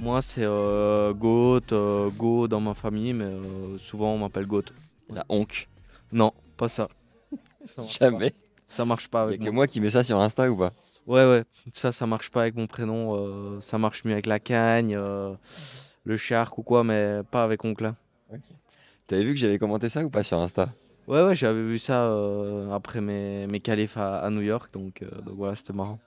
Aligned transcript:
Moi, 0.00 0.22
c'est 0.22 0.44
euh, 0.44 1.12
Goat, 1.12 1.72
euh, 1.72 2.10
Go 2.10 2.46
dans 2.48 2.60
ma 2.60 2.74
famille, 2.74 3.12
mais 3.12 3.24
euh, 3.24 3.76
souvent 3.78 4.12
on 4.14 4.18
m'appelle 4.18 4.46
Goat. 4.46 4.64
La 5.10 5.24
honk. 5.28 5.68
Non, 6.12 6.32
pas 6.56 6.68
ça. 6.68 6.88
Ça 7.64 7.82
marche 7.82 7.98
Jamais. 7.98 8.30
pas. 8.30 8.36
Ça 8.68 8.84
marche 8.84 9.08
pas 9.08 9.22
Il 9.22 9.28
avec 9.28 9.38
que 9.40 9.44
moi. 9.46 9.52
moi 9.52 9.66
qui 9.66 9.80
mets 9.80 9.90
ça 9.90 10.04
sur 10.04 10.20
Insta 10.20 10.50
ou 10.50 10.56
pas? 10.56 10.72
Ouais, 11.06 11.24
ouais. 11.28 11.44
Ça, 11.72 11.90
ça 11.90 12.06
marche 12.06 12.30
pas 12.30 12.42
avec 12.42 12.54
mon 12.54 12.66
prénom. 12.66 13.16
euh, 13.16 13.60
ça 13.60 13.78
marche 13.78 14.04
mieux 14.04 14.12
avec 14.12 14.26
la 14.26 14.38
cagne, 14.38 14.94
euh, 14.94 15.34
le 16.04 16.16
shark 16.16 16.56
ou 16.58 16.62
quoi, 16.62 16.84
mais 16.84 17.20
pas 17.30 17.42
avec 17.42 17.64
Oncle. 17.64 17.92
T'avais 19.06 19.24
vu 19.24 19.32
que 19.32 19.40
j'avais 19.40 19.58
commenté 19.58 19.88
ça 19.88 20.04
ou 20.04 20.10
pas 20.10 20.22
sur 20.22 20.38
Insta? 20.38 20.68
Ouais, 21.06 21.24
ouais, 21.24 21.34
j'avais 21.34 21.62
vu 21.62 21.78
ça 21.78 22.04
euh, 22.04 22.70
après 22.72 23.00
mes, 23.00 23.46
mes 23.46 23.60
qualifs 23.60 23.96
à, 23.96 24.18
à 24.18 24.28
New 24.30 24.42
York, 24.42 24.70
donc, 24.72 25.00
euh, 25.02 25.08
donc 25.22 25.34
voilà, 25.36 25.56
c'était 25.56 25.72
marrant. 25.72 25.98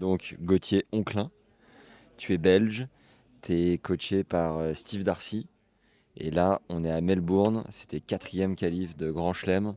Donc 0.00 0.36
Gauthier 0.42 0.84
Onclin, 0.92 1.30
tu 2.18 2.34
es 2.34 2.38
belge, 2.38 2.86
coaché 3.82 4.24
par 4.24 4.58
euh, 4.58 4.72
Steve 4.74 5.04
Darcy. 5.04 5.46
Et 6.16 6.30
là, 6.30 6.60
on 6.68 6.84
est 6.84 6.90
à 6.90 7.00
Melbourne, 7.00 7.64
c'était 7.70 8.00
quatrième 8.00 8.56
qualif 8.56 8.96
de 8.96 9.10
Grand 9.10 9.32
Chelem. 9.32 9.74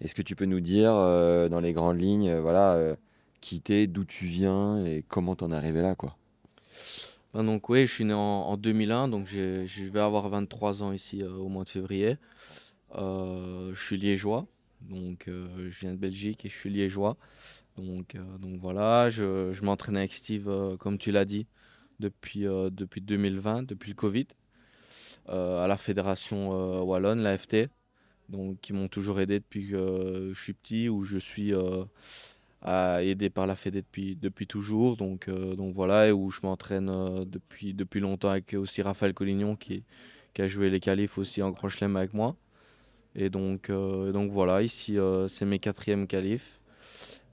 Est-ce 0.00 0.14
que 0.14 0.22
tu 0.22 0.36
peux 0.36 0.44
nous 0.44 0.60
dire 0.60 0.92
euh, 0.94 1.48
dans 1.48 1.60
les 1.60 1.72
grandes 1.72 2.00
lignes, 2.00 2.28
euh, 2.28 2.40
voilà, 2.40 2.96
qui 3.40 3.60
t'es, 3.60 3.86
d'où 3.86 4.04
tu 4.04 4.26
viens 4.26 4.84
et 4.84 5.04
comment 5.08 5.34
t'en 5.34 5.50
es 5.50 5.54
arrivé 5.54 5.80
là 5.80 5.94
quoi? 5.94 6.16
Ben 7.32 7.44
donc 7.44 7.68
oui, 7.70 7.86
je 7.86 7.92
suis 7.92 8.04
né 8.04 8.12
en, 8.12 8.18
en 8.18 8.56
2001, 8.58 9.08
donc 9.08 9.26
je 9.26 9.90
vais 9.90 10.00
avoir 10.00 10.28
23 10.28 10.82
ans 10.82 10.92
ici 10.92 11.22
au 11.24 11.48
mois 11.48 11.64
de 11.64 11.70
février. 11.70 12.18
Je 12.94 13.74
suis 13.74 13.96
liégeois, 13.96 14.46
donc 14.82 15.24
je 15.28 15.80
viens 15.80 15.92
de 15.92 15.96
Belgique 15.98 16.44
et 16.44 16.50
je 16.50 16.54
suis 16.54 16.68
liégeois. 16.68 17.16
Donc, 17.78 18.16
donc 18.38 18.60
voilà, 18.60 19.08
je, 19.08 19.50
je 19.54 19.64
m'entraîne 19.64 19.96
avec 19.96 20.12
Steve, 20.12 20.76
comme 20.78 20.98
tu 20.98 21.10
l'as 21.10 21.24
dit, 21.24 21.46
depuis, 22.00 22.46
euh, 22.46 22.70
depuis 22.70 23.00
2020, 23.00 23.62
depuis 23.64 23.90
le 23.90 23.94
Covid, 23.94 24.26
euh, 25.28 25.64
à 25.64 25.66
la 25.66 25.76
fédération 25.76 26.52
euh, 26.52 26.82
wallonne, 26.82 27.22
l'AFT, 27.22 27.68
qui 28.62 28.72
m'ont 28.72 28.88
toujours 28.88 29.20
aidé 29.20 29.40
depuis 29.40 29.68
que 29.68 30.32
je 30.34 30.40
suis 30.40 30.54
petit, 30.54 30.88
où 30.88 31.04
je 31.04 31.18
suis 31.18 31.52
aidé 32.64 33.28
par 33.28 33.46
la 33.46 33.56
Fédé 33.56 33.82
depuis, 33.82 34.16
depuis 34.16 34.46
toujours. 34.46 34.96
Donc, 34.96 35.28
donc 35.28 35.74
voilà, 35.74 36.08
et 36.08 36.12
où 36.12 36.30
je 36.30 36.40
m'entraîne 36.42 36.86
depuis, 37.26 37.74
depuis 37.74 38.00
longtemps 38.00 38.30
avec 38.30 38.54
aussi 38.54 38.80
Raphaël 38.80 39.12
Collignon 39.12 39.54
qui, 39.54 39.84
a 40.38 40.48
joué 40.48 40.70
les 40.70 40.80
qualifs 40.80 41.18
aussi 41.18 41.42
en 41.42 41.50
Grand 41.50 41.68
Chelem 41.68 41.94
avec 41.94 42.14
moi. 42.14 42.34
Et 43.14 43.28
donc, 43.28 43.70
donc 43.70 44.30
voilà, 44.30 44.62
ici 44.62 44.96
c'est 45.28 45.44
mes 45.44 45.58
quatrièmes 45.58 46.06
qualifs. 46.06 46.61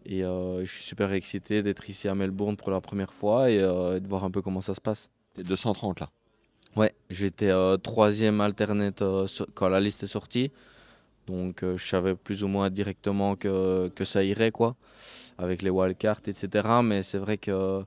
Et 0.09 0.23
euh, 0.23 0.65
je 0.65 0.71
suis 0.71 0.83
super 0.83 1.13
excité 1.13 1.63
d'être 1.63 1.89
ici 1.89 2.09
à 2.09 2.15
Melbourne 2.15 2.57
pour 2.57 2.71
la 2.71 2.81
première 2.81 3.13
fois 3.13 3.49
et, 3.49 3.59
euh, 3.61 3.95
et 3.95 3.99
de 4.01 4.07
voir 4.07 4.25
un 4.25 4.31
peu 4.31 4.41
comment 4.41 4.61
ça 4.61 4.73
se 4.73 4.81
passe. 4.81 5.09
T'es 5.35 5.43
230 5.43 6.01
là. 6.01 6.09
Ouais, 6.75 6.93
j'étais 7.09 7.49
euh, 7.49 7.77
troisième 7.77 8.41
alternate 8.41 9.01
quand 9.53 9.69
la 9.69 9.79
liste 9.79 10.03
est 10.03 10.07
sortie. 10.07 10.51
Donc 11.29 11.63
euh, 11.63 11.77
je 11.77 11.87
savais 11.87 12.15
plus 12.15 12.43
ou 12.43 12.47
moins 12.47 12.69
directement 12.69 13.35
que, 13.35 13.87
que 13.89 14.03
ça 14.03 14.23
irait, 14.23 14.51
quoi, 14.51 14.75
avec 15.37 15.61
les 15.61 15.69
wildcards, 15.69 16.21
etc. 16.25 16.67
Mais 16.83 17.03
c'est 17.03 17.19
vrai 17.19 17.37
que, 17.37 17.83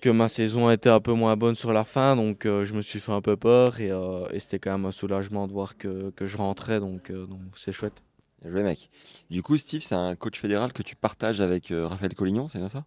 que 0.00 0.08
ma 0.08 0.28
saison 0.28 0.70
était 0.70 0.88
un 0.88 1.00
peu 1.00 1.12
moins 1.12 1.36
bonne 1.36 1.54
sur 1.54 1.72
la 1.72 1.84
fin, 1.84 2.16
donc 2.16 2.46
euh, 2.46 2.64
je 2.64 2.72
me 2.72 2.82
suis 2.82 2.98
fait 2.98 3.12
un 3.12 3.20
peu 3.20 3.36
peur 3.36 3.80
et, 3.80 3.90
euh, 3.90 4.26
et 4.32 4.40
c'était 4.40 4.58
quand 4.58 4.72
même 4.72 4.86
un 4.86 4.92
soulagement 4.92 5.46
de 5.46 5.52
voir 5.52 5.76
que, 5.76 6.10
que 6.10 6.26
je 6.26 6.38
rentrais, 6.38 6.80
donc 6.80 7.12
donc 7.12 7.40
c'est 7.56 7.72
chouette. 7.72 8.02
Joué 8.44 8.62
mec. 8.62 8.90
Du 9.30 9.42
coup 9.42 9.56
Steve, 9.56 9.80
c'est 9.80 9.94
un 9.94 10.14
coach 10.14 10.38
fédéral 10.38 10.72
que 10.72 10.82
tu 10.82 10.94
partages 10.94 11.40
avec 11.40 11.70
euh, 11.70 11.88
Raphaël 11.88 12.14
Collignon, 12.14 12.46
c'est 12.46 12.58
bien 12.58 12.68
ça? 12.68 12.84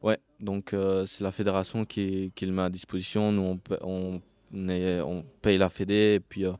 Ouais, 0.00 0.18
donc 0.40 0.74
euh, 0.74 1.06
c'est 1.06 1.24
la 1.24 1.32
fédération 1.32 1.84
qui, 1.84 2.32
qui 2.34 2.46
le 2.46 2.52
met 2.52 2.62
à 2.62 2.70
disposition. 2.70 3.32
Nous, 3.32 3.60
on, 3.82 4.20
on, 4.52 5.24
paye 5.42 5.58
la 5.58 5.70
fédé 5.70 6.14
et 6.14 6.20
puis, 6.20 6.46
euh, 6.46 6.52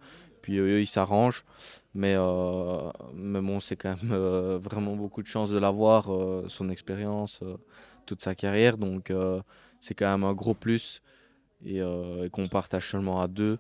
puis 0.43 0.59
eux, 0.59 0.81
ils 0.81 0.87
s'arrangent. 0.87 1.45
Mais, 1.95 2.17
mais 3.15 3.41
bon, 3.41 3.61
c'est 3.61 3.77
quand 3.77 3.97
même 4.03 4.57
vraiment 4.57 4.97
beaucoup 4.97 5.23
de 5.23 5.27
chance 5.27 5.51
de 5.51 5.59
l'avoir, 5.59 6.09
son 6.49 6.71
expérience, 6.71 7.41
toute 8.07 8.23
sa 8.23 8.35
carrière. 8.35 8.79
Donc 8.79 9.13
c'est 9.81 9.95
quand 9.95 10.11
même 10.11 10.25
un 10.25 10.33
gros 10.33 10.55
plus. 10.55 11.03
Et, 11.65 11.81
qu'on 12.33 12.49
partage 12.49 12.91
seulement 12.91 13.21
à 13.21 13.29
deux 13.29 13.59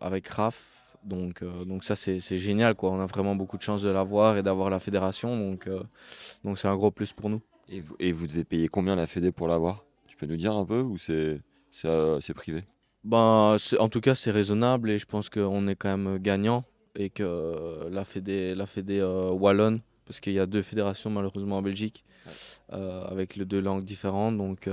avec 0.00 0.28
Raph. 0.28 0.81
Donc, 1.04 1.42
euh, 1.42 1.64
donc 1.64 1.84
ça, 1.84 1.96
c'est 1.96 2.20
génial. 2.38 2.74
Quoi. 2.74 2.90
On 2.90 3.00
a 3.00 3.06
vraiment 3.06 3.34
beaucoup 3.34 3.56
de 3.56 3.62
chance 3.62 3.82
de 3.82 3.90
l'avoir 3.90 4.36
et 4.36 4.42
d'avoir 4.42 4.70
la 4.70 4.80
fédération. 4.80 5.36
Donc 5.36 5.66
euh, 5.66 5.82
donc 6.44 6.58
c'est 6.58 6.68
un 6.68 6.76
gros 6.76 6.90
plus 6.90 7.12
pour 7.12 7.28
nous. 7.28 7.40
et 7.68 7.80
vous, 7.80 7.96
et 7.98 8.12
vous 8.12 8.26
devez 8.26 8.44
payer 8.44 8.68
combien 8.68 8.96
la 8.96 9.06
Fédé 9.06 9.32
pour 9.32 9.48
l'avoir? 9.48 9.84
Tu 10.06 10.16
peux 10.16 10.26
nous 10.26 10.36
dire 10.36 10.54
un 10.54 10.64
peu 10.64 10.80
ou 10.80 10.98
c'est 10.98 11.40
euh, 11.84 12.20
privé? 12.34 12.64
Ben, 13.04 13.56
en 13.78 13.88
tout 13.88 14.00
cas, 14.00 14.14
c'est 14.14 14.30
raisonnable 14.30 14.90
et 14.90 14.98
je 14.98 15.06
pense 15.06 15.28
qu'on 15.28 15.66
est 15.66 15.74
quand 15.74 15.96
même 15.96 16.18
gagnant 16.18 16.64
et 16.94 17.10
que 17.10 17.88
la 17.90 18.04
Fédé, 18.04 18.54
la 18.54 18.66
Fédé 18.66 19.02
wallonne, 19.02 19.80
parce 20.04 20.20
qu'il 20.20 20.34
y 20.34 20.38
a 20.38 20.46
deux 20.46 20.62
fédérations 20.62 21.10
malheureusement 21.10 21.56
en 21.56 21.62
Belgique, 21.62 22.04
avec 22.68 23.34
les 23.34 23.44
deux 23.44 23.60
langues 23.60 23.84
différentes. 23.84 24.36
Donc, 24.36 24.68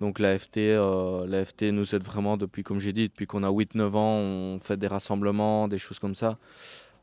donc 0.00 0.18
l'AFT, 0.18 0.58
euh, 0.58 1.44
nous 1.72 1.94
aide 1.94 2.02
vraiment 2.02 2.36
depuis, 2.36 2.62
comme 2.62 2.80
j'ai 2.80 2.92
dit, 2.92 3.08
depuis 3.08 3.26
qu'on 3.26 3.42
a 3.42 3.50
8-9 3.50 3.96
ans, 3.96 4.16
on 4.16 4.58
fait 4.60 4.76
des 4.76 4.86
rassemblements, 4.86 5.68
des 5.68 5.78
choses 5.78 5.98
comme 5.98 6.14
ça. 6.14 6.38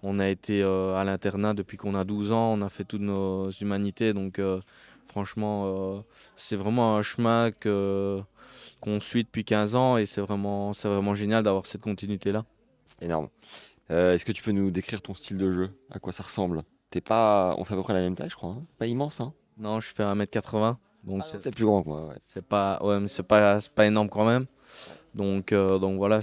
On 0.04 0.20
a 0.20 0.28
été 0.30 0.62
euh, 0.64 0.96
à 0.96 1.04
l'internat 1.04 1.54
depuis 1.54 1.78
qu'on 1.78 1.96
a 1.96 2.04
12 2.04 2.32
ans, 2.32 2.54
on 2.54 2.62
a 2.62 2.70
fait 2.70 2.84
toutes 2.84 3.02
nos 3.02 3.50
humanités. 3.52 4.14
Donc, 4.14 4.40
euh, 4.40 4.60
franchement, 5.06 6.04
c'est 6.36 6.56
vraiment 6.56 6.98
un 6.98 7.02
chemin 7.02 7.52
que 7.52 8.20
qu'on 8.80 9.00
suit 9.00 9.24
depuis 9.24 9.44
15 9.44 9.76
ans 9.76 9.98
et 9.98 10.06
c'est 10.06 10.22
vraiment, 10.22 10.74
c'est 10.74 10.88
vraiment 10.88 11.16
génial 11.16 11.44
d'avoir 11.44 11.66
cette 11.66 11.82
continuité-là. 11.82 12.46
Énorme. 13.02 13.30
Est-ce 13.90 14.26
que 14.26 14.32
tu 14.32 14.44
peux 14.44 14.52
nous 14.52 14.70
décrire 14.70 15.02
ton 15.02 15.14
style 15.14 15.38
de 15.38 15.52
jeu? 15.52 15.70
À 15.92 16.00
quoi 16.00 16.12
ça 16.14 16.24
ressemble? 16.24 16.64
T'es 16.90 17.02
pas. 17.02 17.56
On 17.58 17.64
fait 17.64 17.74
à 17.74 17.78
peu 17.78 17.84
près 17.84 17.94
la 17.94 18.02
même 18.02 18.16
taille, 18.16 18.30
je 18.30 18.36
crois. 18.36 18.52
hein? 18.52 18.64
Pas 18.78 18.86
immense, 18.86 19.20
hein? 19.22 19.34
Non, 19.58 19.80
je 19.80 19.88
fais 19.88 20.04
1m80, 20.04 20.78
donc 21.08 21.24
c'est- 21.26 21.40
T'es 21.40 21.52
plus 21.52 21.66
grand 21.66 21.82
que 21.84 21.90
moi, 21.90 22.06
ouais. 22.08 22.16
c'est 22.26 22.46
pas, 22.46 22.80
ouais, 22.84 23.00
mais 23.00 23.08
c'est 23.08 23.24
pas, 23.24 23.60
c'est 23.62 23.72
pas 23.72 23.86
énorme 23.88 24.10
quand 24.10 24.26
même. 24.26 24.46
Donc, 25.16 25.52
euh, 25.52 25.80
donc 25.80 25.98
voilà, 25.98 26.20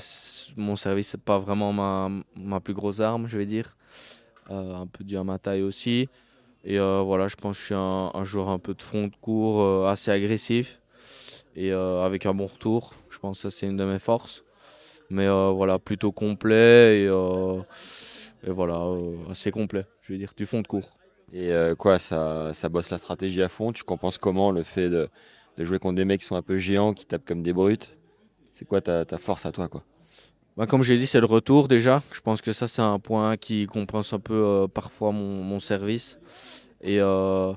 mon 0.57 0.77
service 0.77 1.09
c'est 1.09 1.21
pas 1.21 1.39
vraiment 1.39 1.73
ma, 1.73 2.11
ma 2.37 2.61
plus 2.61 2.75
grosse 2.75 3.01
arme, 3.01 3.27
je 3.27 3.37
vais 3.39 3.47
dire. 3.47 3.77
Euh, 4.51 4.75
un 4.75 4.87
peu 4.87 5.03
dû 5.05 5.17
à 5.17 5.25
ma 5.25 5.39
taille 5.39 5.63
aussi. 5.63 6.09
Et 6.65 6.79
euh, 6.79 7.01
voilà, 7.01 7.29
je 7.29 7.35
pense 7.37 7.57
que 7.57 7.61
je 7.61 7.67
suis 7.67 7.75
un, 7.75 8.11
un 8.15 8.25
joueur 8.25 8.51
un 8.51 8.59
peu 8.59 8.75
de 8.75 8.83
fond 8.83 9.07
de 9.09 9.17
cours, 9.21 9.87
assez 9.89 10.11
agressif 10.11 10.81
et 11.57 11.73
avec 11.73 12.27
un 12.27 12.35
bon 12.35 12.47
retour. 12.47 12.95
Je 13.11 13.19
pense 13.19 13.39
que 13.43 13.51
ça 13.51 13.57
c'est 13.57 13.67
une 13.67 13.77
de 13.77 13.85
mes 13.85 13.99
forces. 13.99 14.45
Mais 15.11 15.29
voilà, 15.29 15.79
plutôt 15.79 16.13
complet 16.13 17.01
et, 17.05 17.07
et 18.47 18.51
voilà, 18.51 18.81
assez 19.31 19.51
complet, 19.51 19.87
je 20.03 20.13
vais 20.13 20.19
dire, 20.19 20.33
du 20.37 20.47
fond 20.47 20.61
de 20.63 20.67
cours. 20.67 20.89
Et 21.35 21.51
euh, 21.51 21.75
quoi, 21.75 21.99
ça, 21.99 22.53
ça 22.55 22.69
bosse 22.69 22.91
la 22.91 22.99
stratégie 22.99 23.43
à 23.43 23.49
fond 23.49 23.73
Tu 23.73 23.83
compenses 23.83 24.19
comment 24.19 24.53
le 24.53 24.63
fait 24.63 24.89
de, 24.89 25.09
jouer 25.59 25.81
contre 25.81 25.97
des 25.97 26.05
mecs 26.05 26.21
qui 26.21 26.27
sont 26.27 26.37
un 26.37 26.43
peu 26.43 26.57
géants, 26.57 26.95
qui 26.95 27.07
tapent 27.07 27.25
comme 27.25 27.43
des 27.43 27.53
brutes? 27.53 27.99
C'est 28.53 28.65
quoi 28.65 28.81
ta, 28.81 29.05
force 29.19 29.45
à 29.45 29.51
toi, 29.51 29.67
quoi? 29.67 29.83
Bah, 30.57 30.69
comme 30.69 30.85
j'ai 30.85 30.97
dit, 30.97 31.09
c'est 31.09 31.19
le 31.19 31.27
retour 31.27 31.67
déjà. 31.67 32.05
Je 32.13 32.21
pense 32.21 32.41
que 32.41 32.53
ça, 32.53 32.69
c'est 32.69 32.83
un 32.83 33.01
point 33.01 33.37
qui 33.37 33.67
compense 33.67 34.13
un 34.13 34.21
peu 34.21 34.33
euh, 34.47 34.69
parfois 34.69 35.11
mon, 35.11 35.59
service. 35.59 36.21
Et, 36.81 37.01
euh, 37.01 37.53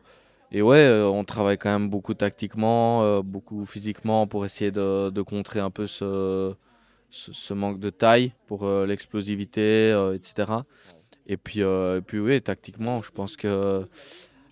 et 0.51 0.63
ouais, 0.63 0.89
on 1.05 1.23
travaille 1.23 1.59
quand 1.59 1.69
même 1.69 1.87
beaucoup 1.87 2.15
tactiquement, 2.15 3.21
beaucoup 3.21 3.63
physiquement 3.65 4.25
pour 4.25 4.43
essayer 4.43 4.71
de, 4.71 5.21
contrer 5.21 5.59
un 5.59 5.69
peu 5.69 5.85
ce, 5.85 6.55
manque 7.51 7.79
de 7.79 7.91
taille 7.91 8.33
pour 8.47 8.67
l'explosivité, 8.67 9.91
etc. 10.15 10.45
Et 11.27 11.37
puis, 11.37 11.59
et 11.59 12.01
puis 12.05 12.19
oui, 12.19 12.41
tactiquement, 12.41 13.01
je 13.01 13.11
pense 13.11 13.37
que 13.37 13.85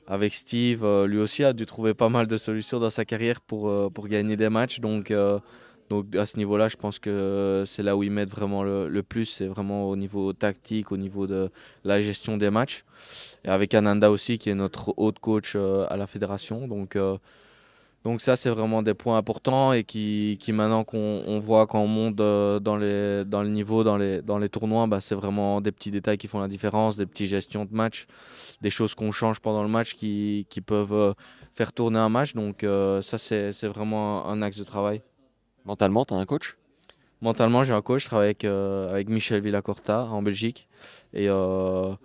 avec 0.07 0.33
Steve, 0.33 0.85
lui 1.05 1.17
aussi 1.17 1.43
a 1.43 1.53
dû 1.53 1.65
trouver 1.65 1.93
pas 1.93 2.09
mal 2.09 2.27
de 2.27 2.37
solutions 2.37 2.79
dans 2.79 2.89
sa 2.89 3.05
carrière 3.05 3.41
pour, 3.41 3.91
pour 3.93 4.07
gagner 4.07 4.35
des 4.35 4.49
matchs. 4.49 4.79
Donc, 4.79 5.11
donc 5.89 6.15
à 6.15 6.25
ce 6.25 6.37
niveau-là, 6.37 6.67
je 6.67 6.77
pense 6.77 6.97
que 6.97 7.63
c'est 7.67 7.83
là 7.83 7.95
où 7.95 8.01
ils 8.01 8.11
mettent 8.11 8.29
vraiment 8.29 8.63
le, 8.63 9.01
plus, 9.03 9.25
c'est 9.25 9.45
vraiment 9.45 9.87
au 9.87 9.95
niveau 9.95 10.33
tactique, 10.33 10.91
au 10.91 10.97
niveau 10.97 11.27
de 11.27 11.51
la 11.83 12.01
gestion 12.01 12.37
des 12.37 12.49
matchs. 12.49 12.83
Et 13.43 13.49
avec 13.49 13.73
Ananda 13.75 14.09
aussi, 14.09 14.39
qui 14.39 14.49
est 14.49 14.55
notre 14.55 14.93
haute 14.97 15.19
coach 15.19 15.53
euh, 15.55 15.85
à 15.89 15.97
la 15.97 16.07
fédération. 16.07 16.67
Donc, 16.67 16.95
euh, 16.95 17.17
donc 18.05 18.21
ça, 18.21 18.37
c'est 18.37 18.49
vraiment 18.49 18.81
des 18.81 18.93
points 18.93 19.17
importants 19.17 19.73
et 19.73 19.83
qui, 19.83 20.37
qui 20.39 20.53
maintenant 20.53 20.85
qu'on 20.85 21.39
voit 21.39 21.67
quand 21.67 21.81
on 21.81 21.87
monte 21.87 22.19
euh, 22.21 22.59
dans, 22.61 22.77
les, 22.77 23.25
dans 23.25 23.43
le 23.43 23.49
niveau, 23.49 23.83
dans 23.83 23.97
les, 23.97 24.21
dans 24.21 24.37
les 24.37 24.47
tournois, 24.47 24.87
bah, 24.87 25.01
c'est 25.01 25.15
vraiment 25.15 25.59
des 25.59 25.73
petits 25.73 25.91
détails 25.91 26.17
qui 26.17 26.29
font 26.29 26.39
la 26.39 26.47
différence, 26.47 26.95
des 26.95 27.05
petites 27.05 27.27
gestions 27.27 27.65
de 27.65 27.73
match, 27.73 28.07
des 28.61 28.69
choses 28.69 28.95
qu'on 28.95 29.11
change 29.11 29.41
pendant 29.41 29.63
le 29.63 29.69
match 29.69 29.95
qui, 29.95 30.47
qui 30.49 30.61
peuvent 30.61 31.13
faire 31.53 31.73
tourner 31.73 31.99
un 31.99 32.09
match. 32.09 32.33
Donc 32.33 32.65
ça, 33.01 33.17
c'est 33.17 33.67
vraiment 33.67 34.27
un 34.29 34.41
axe 34.41 34.57
de 34.57 34.63
travail. 34.63 35.01
Mentalement, 35.65 36.05
tu 36.05 36.13
as 36.13 36.17
un 36.17 36.25
coach? 36.25 36.57
Mentalement, 37.21 37.63
j'ai 37.63 37.73
un 37.73 37.81
coach. 37.81 38.03
Je 38.03 38.07
travaille 38.07 38.27
avec, 38.27 38.45
euh, 38.45 38.89
avec 38.89 39.09
Michel 39.09 39.41
Villacorta 39.41 40.05
en 40.05 40.21
Belgique. 40.21 40.67
Et, 41.13 41.27
euh, 41.27 41.95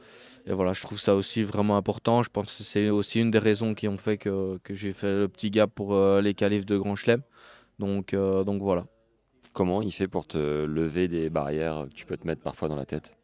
et, 0.46 0.52
voilà, 0.52 0.72
je 0.72 0.82
trouve 0.82 0.98
ça 0.98 1.14
aussi 1.14 1.42
vraiment 1.42 1.76
important. 1.76 2.22
Je 2.22 2.30
pense 2.30 2.58
que 2.58 2.62
c'est 2.62 2.90
aussi 2.90 3.20
une 3.20 3.30
des 3.30 3.38
raisons 3.38 3.74
qui 3.74 3.88
ont 3.88 3.98
fait 3.98 4.18
que, 4.18 4.58
que 4.62 4.74
j'ai 4.74 4.92
fait 4.92 5.14
le 5.14 5.28
petit 5.28 5.50
gap 5.50 5.70
pour 5.74 5.94
euh, 5.94 6.20
les 6.20 6.34
qualifs 6.34 6.66
de 6.66 6.76
Grand 6.76 6.94
Chelem. 6.94 7.22
Donc, 7.78 8.14
donc 8.14 8.60
voilà. 8.60 8.86
Comment 9.52 9.80
il 9.80 9.90
fait 9.90 10.06
pour 10.06 10.26
te 10.26 10.64
lever 10.64 11.08
des 11.08 11.30
barrières 11.30 11.86
que 11.88 11.94
tu 11.94 12.04
peux 12.04 12.16
te 12.16 12.26
mettre 12.26 12.42
parfois 12.42 12.68
dans 12.68 12.76
la 12.76 12.84
tête? 12.84 13.18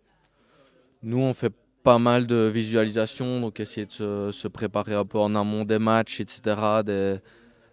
Nous, 1.03 1.19
on 1.19 1.35
fait 1.35 1.53
pas 1.83 1.99
mal 1.99 2.27
de 2.27 2.51
visualisation, 2.53 3.41
donc 3.41 3.61
essayer 3.61 3.87
de 3.87 3.93
se, 3.93 4.33
se 4.33 4.49
préparer 4.49 4.95
un 4.95 5.05
peu 5.05 5.19
en 5.19 5.35
amont 5.37 5.65
des 5.65 5.79
matchs, 5.79 6.21
etc. 6.21 6.83
Des, 6.85 7.19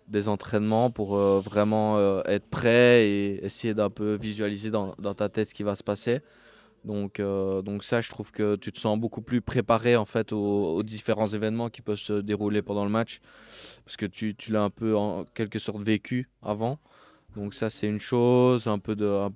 des 0.07 0.30
entraînements 0.30 0.92
pour 0.92 1.16
euh, 1.16 1.39
vraiment 1.39 1.98
euh, 1.98 2.22
être 2.25 2.48
prêt 2.48 3.07
et 3.07 3.46
essayer 3.46 3.74
d'un 3.74 3.89
peu 3.89 4.16
visualiser 4.16 4.69
dans, 4.69 4.94
dans, 5.00 5.13
ta 5.13 5.30
tête 5.30 5.50
ce 5.50 5.54
qui 5.54 5.63
va 5.63 5.75
se 5.75 5.84
passer. 5.84 6.19
Donc, 6.86 7.20
euh, 7.20 7.62
donc 7.62 7.84
ça, 7.84 8.02
je 8.02 8.10
trouve 8.10 8.32
que 8.32 8.56
tu 8.56 8.72
te 8.72 8.80
sens 8.80 9.00
beaucoup 9.00 9.22
plus 9.22 9.42
préparé 9.42 9.96
en 9.96 10.06
fait 10.06 10.34
aux, 10.34 10.84
différents 10.84 11.28
événements 11.28 11.70
qui 11.70 11.82
peuvent 11.82 11.98
se 11.98 12.14
dérouler 12.14 12.62
pendant 12.62 12.84
le 12.84 12.92
match, 12.92 13.20
parce 13.86 13.96
que 13.96 14.06
tu, 14.06 14.36
l'as 14.50 14.64
un 14.64 14.70
peu 14.70 14.96
en 14.96 15.26
quelque 15.34 15.60
sorte 15.60 15.82
vécu 15.82 16.30
avant. 16.42 16.80
Donc 17.36 17.54
ça, 17.54 17.70
c'est 17.70 17.88
une 17.88 18.00
chose, 18.00 18.68
un 18.68 18.80
peu 18.80 18.96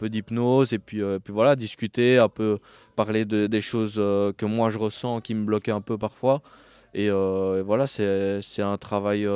d'hypnose 0.10 0.74
et 0.74 0.80
puis, 0.80 1.02
voilà, 1.30 1.56
discuter, 1.56 2.20
un 2.20 2.30
peu 2.30 2.60
parler 2.96 3.26
de, 3.26 3.48
des 3.48 3.62
choses 3.62 3.96
que 3.96 4.46
moi 4.46 4.70
je 4.70 4.78
ressens 4.78 5.22
qui 5.22 5.34
me 5.34 5.46
bloquaient 5.46 5.72
un 5.72 5.82
peu 5.82 5.98
parfois. 5.98 6.42
Et, 6.94 7.10
voilà, 7.10 7.88
c'est 7.88 8.62
un 8.62 8.78
travail 8.78 9.28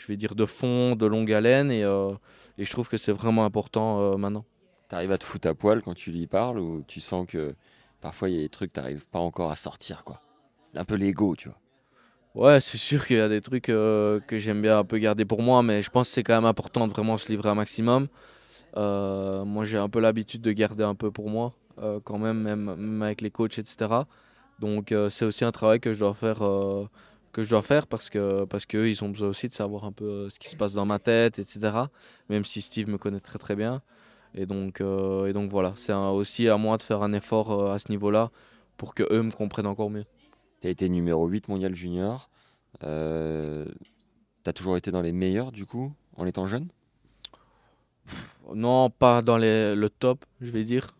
je 0.00 0.06
vais 0.06 0.16
dire, 0.16 0.34
de 0.34 0.46
fond, 0.46 0.96
de 0.96 1.06
longue 1.06 1.32
haleine. 1.32 1.70
Et, 1.70 1.84
euh, 1.84 2.10
je 2.58 2.70
trouve 2.70 2.88
que 2.88 2.96
c'est 2.96 3.12
vraiment 3.12 3.44
important 3.44 4.00
euh, 4.00 4.16
maintenant. 4.16 4.44
Tu 4.90 4.96
arrives 4.96 5.12
à 5.12 5.18
te 5.18 5.24
foutre 5.24 5.48
à 5.48 5.54
poil 5.54 5.82
quand 5.82 5.94
tu 5.94 6.10
lui 6.10 6.26
parles 6.26 6.58
ou 6.58 6.84
tu 6.86 7.00
sens 7.00 7.26
que 7.26 7.54
parfois 8.00 8.28
il 8.28 8.36
y 8.36 8.38
a 8.38 8.42
des 8.42 8.48
trucs 8.48 8.76
n'arrives 8.76 9.06
pas 9.06 9.20
encore 9.20 9.50
à 9.50 9.56
sortir 9.56 10.04
quoi 10.04 10.20
Un 10.74 10.84
peu 10.84 10.96
l'ego, 10.96 11.36
tu 11.36 11.48
vois. 11.48 11.58
Ouais, 12.34 12.60
c'est 12.60 12.78
sûr 12.78 13.06
qu'il 13.06 13.16
y 13.16 13.20
a 13.20 13.28
des 13.28 13.40
trucs 13.40 13.68
euh, 13.70 14.20
que 14.20 14.38
j'aime 14.38 14.62
bien 14.62 14.78
un 14.78 14.84
peu 14.84 14.98
garder 14.98 15.24
pour 15.24 15.42
moi, 15.42 15.62
mais 15.62 15.82
je 15.82 15.90
pense 15.90 16.08
que 16.08 16.14
c'est 16.14 16.22
quand 16.22 16.34
même 16.34 16.44
important 16.44 16.86
de 16.86 16.92
vraiment 16.92 17.18
se 17.18 17.28
livrer 17.28 17.48
un 17.48 17.54
maximum. 17.54 18.08
moi, 18.76 19.64
j'ai 19.64 19.78
un 19.78 19.88
peu 19.88 20.00
l'habitude 20.00 20.42
de 20.42 20.52
garder 20.52 20.84
un 20.84 20.94
peu 20.94 21.10
pour 21.10 21.30
moi, 21.30 21.54
quand 22.04 22.18
même, 22.18 22.40
même, 22.42 23.02
avec 23.02 23.20
les 23.20 23.30
coachs, 23.30 23.58
etc. 23.58 24.06
Donc, 24.60 24.94
c'est 25.10 25.24
aussi 25.24 25.44
un 25.44 25.52
travail 25.52 25.80
que 25.80 25.94
je 25.94 26.00
dois 26.00 26.14
faire 26.14 26.42
que 27.32 27.42
je 27.42 27.50
dois 27.50 27.62
faire 27.62 27.86
parce 27.86 28.10
que 28.10 28.44
parce 28.44 28.66
ils 28.72 29.04
ont 29.04 29.08
besoin 29.08 29.28
aussi 29.28 29.48
de 29.48 29.54
savoir 29.54 29.84
un 29.84 29.92
peu 29.92 30.04
euh, 30.04 30.30
ce 30.30 30.38
qui 30.38 30.48
se 30.48 30.56
passe 30.56 30.74
dans 30.74 30.86
ma 30.86 30.98
tête 30.98 31.38
etc 31.38 31.72
même 32.28 32.44
si 32.44 32.60
Steve 32.60 32.88
me 32.88 32.98
connaît 32.98 33.20
très 33.20 33.38
très 33.38 33.54
bien 33.54 33.82
et 34.34 34.46
donc 34.46 34.80
euh, 34.80 35.26
et 35.26 35.32
donc 35.32 35.50
voilà 35.50 35.74
c'est 35.76 35.92
aussi 35.92 36.48
à 36.48 36.56
moi 36.56 36.76
de 36.76 36.82
faire 36.82 37.02
un 37.02 37.12
effort 37.12 37.50
euh, 37.50 37.72
à 37.72 37.78
ce 37.78 37.88
niveau 37.90 38.10
là 38.10 38.30
pour 38.76 38.94
que 38.94 39.02
eux 39.12 39.22
me 39.22 39.30
comprennent 39.30 39.66
encore 39.66 39.90
mieux. 39.90 40.04
Tu 40.60 40.68
as 40.68 40.70
été 40.70 40.88
numéro 40.88 41.26
8 41.26 41.48
mondial 41.48 41.74
junior. 41.74 42.30
Euh, 42.84 43.66
tu 44.44 44.50
as 44.50 44.52
toujours 44.52 44.76
été 44.76 44.90
dans 44.90 45.02
les 45.02 45.12
meilleurs 45.12 45.52
du 45.52 45.66
coup 45.66 45.92
en 46.16 46.26
étant 46.26 46.46
jeune? 46.46 46.68
Non 48.54 48.90
pas 48.90 49.22
dans 49.22 49.36
les, 49.36 49.74
le 49.74 49.90
top 49.90 50.24
je 50.40 50.50
vais 50.50 50.64
dire. 50.64 50.96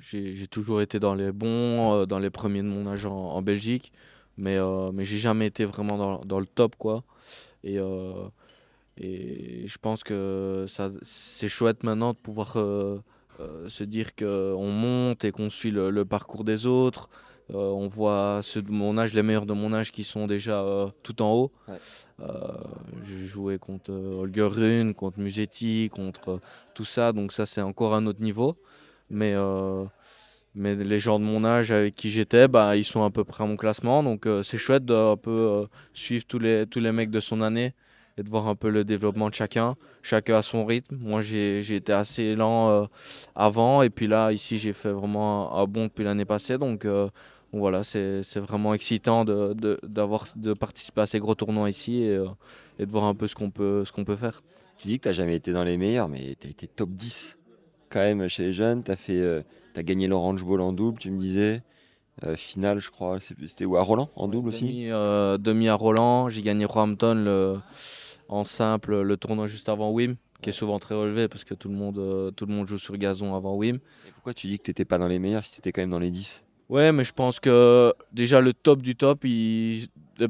J'ai 0.00 0.46
toujours 0.46 0.82
été 0.82 1.00
dans 1.00 1.14
les 1.14 1.32
bons 1.32 2.04
dans 2.04 2.18
les 2.18 2.28
premiers 2.28 2.62
de 2.62 2.68
mon 2.68 2.86
âge 2.86 3.06
en 3.06 3.40
Belgique. 3.40 3.92
Mais, 4.36 4.56
euh, 4.56 4.92
mais 4.92 5.04
j'ai 5.04 5.18
jamais 5.18 5.46
été 5.46 5.64
vraiment 5.64 5.98
dans, 5.98 6.24
dans, 6.24 6.40
le 6.40 6.46
top, 6.46 6.76
quoi. 6.76 7.04
Et, 7.64 7.78
euh, 7.78 8.28
et 8.98 9.66
je 9.66 9.78
pense 9.78 10.04
que 10.04 10.66
ça, 10.68 10.90
c'est 11.02 11.48
chouette 11.48 11.82
maintenant 11.82 12.12
de 12.12 12.18
pouvoir 12.18 12.56
euh, 12.56 13.00
se 13.68 13.84
dire 13.84 14.14
qu'on 14.14 14.70
monte 14.70 15.24
et 15.24 15.32
qu'on 15.32 15.50
suit 15.50 15.70
le, 15.70 16.04
parcours 16.04 16.44
des 16.44 16.66
autres. 16.66 17.08
on 17.48 17.86
voit 17.88 18.40
ceux 18.42 18.62
de 18.62 18.70
mon 18.70 18.98
âge, 18.98 19.14
les 19.14 19.22
meilleurs 19.22 19.46
de 19.46 19.52
mon 19.52 19.72
âge 19.72 19.92
qui 19.92 20.04
sont 20.04 20.26
déjà 20.26 20.64
tout 21.02 21.22
en 21.22 21.32
haut. 21.32 21.52
j'ai 23.04 23.26
joué 23.26 23.58
contre 23.58 23.92
Holger 23.92 24.48
Rune, 24.50 24.94
contre 24.94 25.20
Musetti, 25.20 25.90
contre 25.92 26.40
tout 26.74 26.84
ça, 26.84 27.12
donc 27.12 27.32
ça 27.32 27.46
c'est 27.46 27.62
encore 27.62 27.94
un 27.94 28.06
autre 28.06 28.20
niveau. 28.20 28.56
Mais 29.10 29.34
mais 30.54 30.74
les 30.74 31.00
gens 31.00 31.18
de 31.18 31.24
mon 31.24 31.44
âge 31.44 31.70
avec 31.70 31.94
qui 31.94 32.10
j'étais, 32.10 32.46
bah, 32.46 32.76
ils 32.76 32.84
sont 32.84 33.04
à 33.04 33.10
peu 33.10 33.24
près 33.24 33.44
à 33.44 33.46
mon 33.46 33.56
classement. 33.56 34.02
Donc 34.02 34.26
euh, 34.26 34.42
c'est 34.42 34.58
chouette 34.58 34.84
de 34.84 34.94
un 34.94 35.16
peu 35.16 35.30
euh, 35.30 35.66
suivre 35.94 36.24
tous 36.26 36.38
les, 36.38 36.66
tous 36.66 36.80
les 36.80 36.92
mecs 36.92 37.10
de 37.10 37.20
son 37.20 37.40
année 37.40 37.72
et 38.18 38.22
de 38.22 38.28
voir 38.28 38.48
un 38.48 38.54
peu 38.54 38.68
le 38.68 38.84
développement 38.84 39.28
de 39.28 39.34
chacun. 39.34 39.76
Chacun 40.02 40.36
à 40.36 40.42
son 40.42 40.64
rythme. 40.64 40.96
Moi, 41.00 41.20
j'ai 41.20 41.74
été 41.74 41.92
assez 41.92 42.34
lent 42.34 42.70
euh, 42.70 42.84
avant. 43.34 43.82
Et 43.82 43.90
puis 43.90 44.06
là, 44.06 44.32
ici, 44.32 44.58
j'ai 44.58 44.72
fait 44.72 44.90
vraiment 44.90 45.54
un, 45.56 45.66
bon 45.66 45.84
depuis 45.84 46.04
l'année 46.04 46.24
passée. 46.24 46.58
Donc 46.58 46.86
voilà, 47.52 47.82
c'est 47.84 48.22
vraiment 48.36 48.74
excitant 48.74 49.24
de, 49.24 49.52
de, 49.52 49.78
de, 49.84 50.54
participer 50.54 51.02
à 51.02 51.06
ces 51.06 51.18
gros 51.18 51.34
tournois 51.34 51.68
ici 51.68 52.02
et, 52.02 52.18
et 52.78 52.86
de 52.86 52.90
voir 52.90 53.04
un 53.04 53.14
peu 53.14 53.28
ce 53.28 53.34
qu'on 53.34 53.50
peut, 53.50 53.84
qu'on 53.94 54.04
peut 54.04 54.16
faire. 54.16 54.42
Tu 54.78 54.88
dis 54.88 54.98
que 54.98 55.04
tu 55.04 55.08
n'as 55.08 55.12
jamais 55.12 55.36
été 55.36 55.52
dans 55.52 55.64
les 55.64 55.76
meilleurs, 55.76 56.08
mais 56.08 56.36
tu 56.40 56.46
as 56.46 56.50
été 56.50 56.66
top 56.66 56.90
10 56.90 57.38
quand 57.90 58.00
même 58.00 58.26
chez 58.28 58.44
les 58.44 58.52
jeunes. 58.52 58.82
Tu 58.82 58.94
fait 58.96 59.44
as 59.76 59.82
gagné 59.82 60.06
l'Orange 60.06 60.44
Bowl 60.44 60.60
en 60.60 60.72
double, 60.72 60.98
tu 60.98 61.10
me 61.10 61.18
disais. 61.18 61.62
Euh, 62.24 62.36
finale, 62.36 62.78
je 62.78 62.90
crois. 62.90 63.18
C'était 63.20 63.64
À 63.64 63.80
Roland 63.80 64.10
en 64.16 64.28
double 64.28 64.50
aussi 64.50 64.90
euh, 64.90 65.38
demi, 65.38 65.68
à 65.68 65.74
Roland. 65.74 66.28
J'ai 66.28 66.42
gagné 66.42 66.64
Roehampton 66.64 67.14
le, 67.14 67.56
en 68.28 68.44
simple, 68.44 69.00
le 69.00 69.16
tournoi 69.16 69.46
juste 69.46 69.68
avant 69.68 69.90
Wim, 69.90 70.16
qui 70.42 70.50
est 70.50 70.52
souvent 70.52 70.78
très 70.78 70.94
relevé 70.94 71.28
parce 71.28 71.44
que 71.44 71.54
tout 71.54 71.68
le 71.68 71.74
monde, 71.74 71.98
euh, 71.98 72.30
tout 72.30 72.46
le 72.46 72.52
monde 72.54 72.68
joue 72.68 72.78
sur 72.78 72.96
gazon 72.96 73.34
avant 73.34 73.56
Wim. 73.56 73.76
Et 74.06 74.12
pourquoi 74.12 74.34
tu 74.34 74.46
dis 74.46 74.58
que 74.58 74.64
tu 74.64 74.70
n'étais 74.70 74.84
pas 74.84 74.98
dans 74.98 75.08
les 75.08 75.18
meilleurs 75.18 75.44
si 75.44 75.54
tu 75.54 75.58
étais 75.60 75.72
quand 75.72 75.80
même 75.82 75.90
dans 75.90 75.98
les 75.98 76.10
10 76.10 76.44
Ouais, 76.68 76.92
mais 76.92 77.04
je 77.04 77.12
pense 77.12 77.40
que 77.40 77.92
déjà 78.12 78.40
le 78.40 78.52
top 78.52 78.82
du 78.82 78.94
top, 78.94 79.24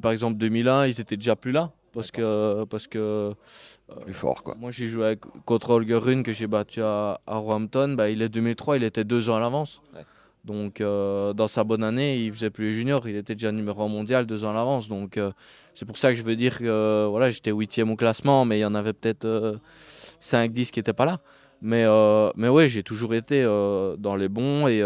par 0.01 0.12
exemple 0.12 0.39
2001, 0.39 0.87
ils 0.87 1.01
étaient 1.01 1.17
déjà 1.17 1.37
plus 1.37 1.53
là. 1.53 1.73
Parce 1.93 2.11
que, 2.11 2.65
parce 2.65 2.87
que 2.87 3.35
plus 4.01 4.15
fort. 4.15 4.43
Quoi. 4.43 4.55
Moi, 4.59 4.71
j'ai 4.71 4.89
joué 4.89 5.19
contre 5.45 5.71
Holger 5.71 5.97
Rune 5.97 6.23
que 6.23 6.33
j'ai 6.33 6.47
battu 6.47 6.81
à, 6.81 7.21
à 7.27 7.37
Roehampton. 7.37 7.95
Bah, 7.97 8.09
il 8.09 8.23
est 8.23 8.31
2003, 8.31 8.79
il 8.79 8.85
était 8.85 9.05
deux 9.05 9.29
ans 9.29 9.37
à 9.37 9.41
l'avance. 9.41 9.83
Donc, 10.45 10.81
euh, 10.81 11.33
dans 11.33 11.47
sa 11.47 11.63
bonne 11.63 11.85
année, 11.85 12.19
il 12.19 12.33
faisait 12.33 12.51
plus 12.51 12.71
les 12.71 12.75
juniors. 12.75 13.09
Il 13.09 13.17
était 13.17 13.35
déjà 13.35 13.53
numéro 13.53 13.83
1 13.83 13.89
mondial 13.89 14.27
deux 14.27 14.45
ans 14.45 14.51
à 14.51 14.55
l'avance. 14.55 14.89
Donc, 14.89 15.17
euh, 15.17 15.31
c'est 15.75 15.85
pour 15.85 15.97
ça 15.97 16.11
que 16.11 16.17
je 16.17 16.23
veux 16.23 16.35
dire 16.35 16.59
que 16.59 17.07
voilà, 17.09 17.31
j'étais 17.31 17.53
huitième 17.53 17.91
au 17.91 17.97
classement, 17.97 18.45
mais 18.45 18.59
il 18.59 18.63
y 18.63 18.65
en 18.65 18.75
avait 18.75 18.93
peut-être 18.93 19.59
5-10 20.21 20.69
euh, 20.69 20.71
qui 20.71 20.79
n'étaient 20.79 20.93
pas 20.93 21.05
là. 21.05 21.21
Mais, 21.61 21.85
mais 22.35 22.49
oui, 22.49 22.69
j'ai 22.69 22.83
toujours 22.83 23.15
été 23.15 23.45
dans 23.45 24.17
les 24.17 24.29
bons 24.29 24.67
et, 24.67 24.83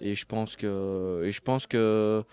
et, 0.00 0.16
je 0.16 0.24
pense 0.26 0.56
que, 0.56 1.22
et 1.24 1.30
je 1.30 1.40
pense 1.40 1.68
que 1.68 2.24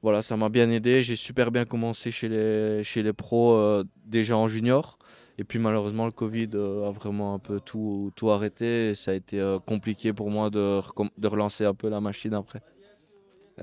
voilà, 0.00 0.22
ça 0.22 0.38
m'a 0.38 0.48
bien 0.48 0.70
aidé. 0.70 1.02
J'ai 1.02 1.16
super 1.16 1.50
bien 1.50 1.66
commencé 1.66 2.10
chez 2.10 2.30
les, 2.30 2.82
chez 2.82 3.02
les 3.02 3.12
pros 3.12 3.82
déjà 4.06 4.38
en 4.38 4.48
junior. 4.48 4.98
Et 5.40 5.44
puis 5.44 5.58
malheureusement, 5.58 6.04
le 6.04 6.12
Covid 6.12 6.50
euh, 6.52 6.86
a 6.86 6.90
vraiment 6.90 7.32
un 7.32 7.38
peu 7.38 7.60
tout, 7.60 8.12
tout 8.14 8.30
arrêté. 8.30 8.94
Ça 8.94 9.12
a 9.12 9.14
été 9.14 9.40
euh, 9.40 9.58
compliqué 9.58 10.12
pour 10.12 10.30
moi 10.30 10.50
de, 10.50 10.82
de, 11.16 11.28
relancer 11.28 11.64
un 11.64 11.72
peu 11.72 11.88
la 11.88 12.02
machine 12.02 12.34
après. 12.34 12.60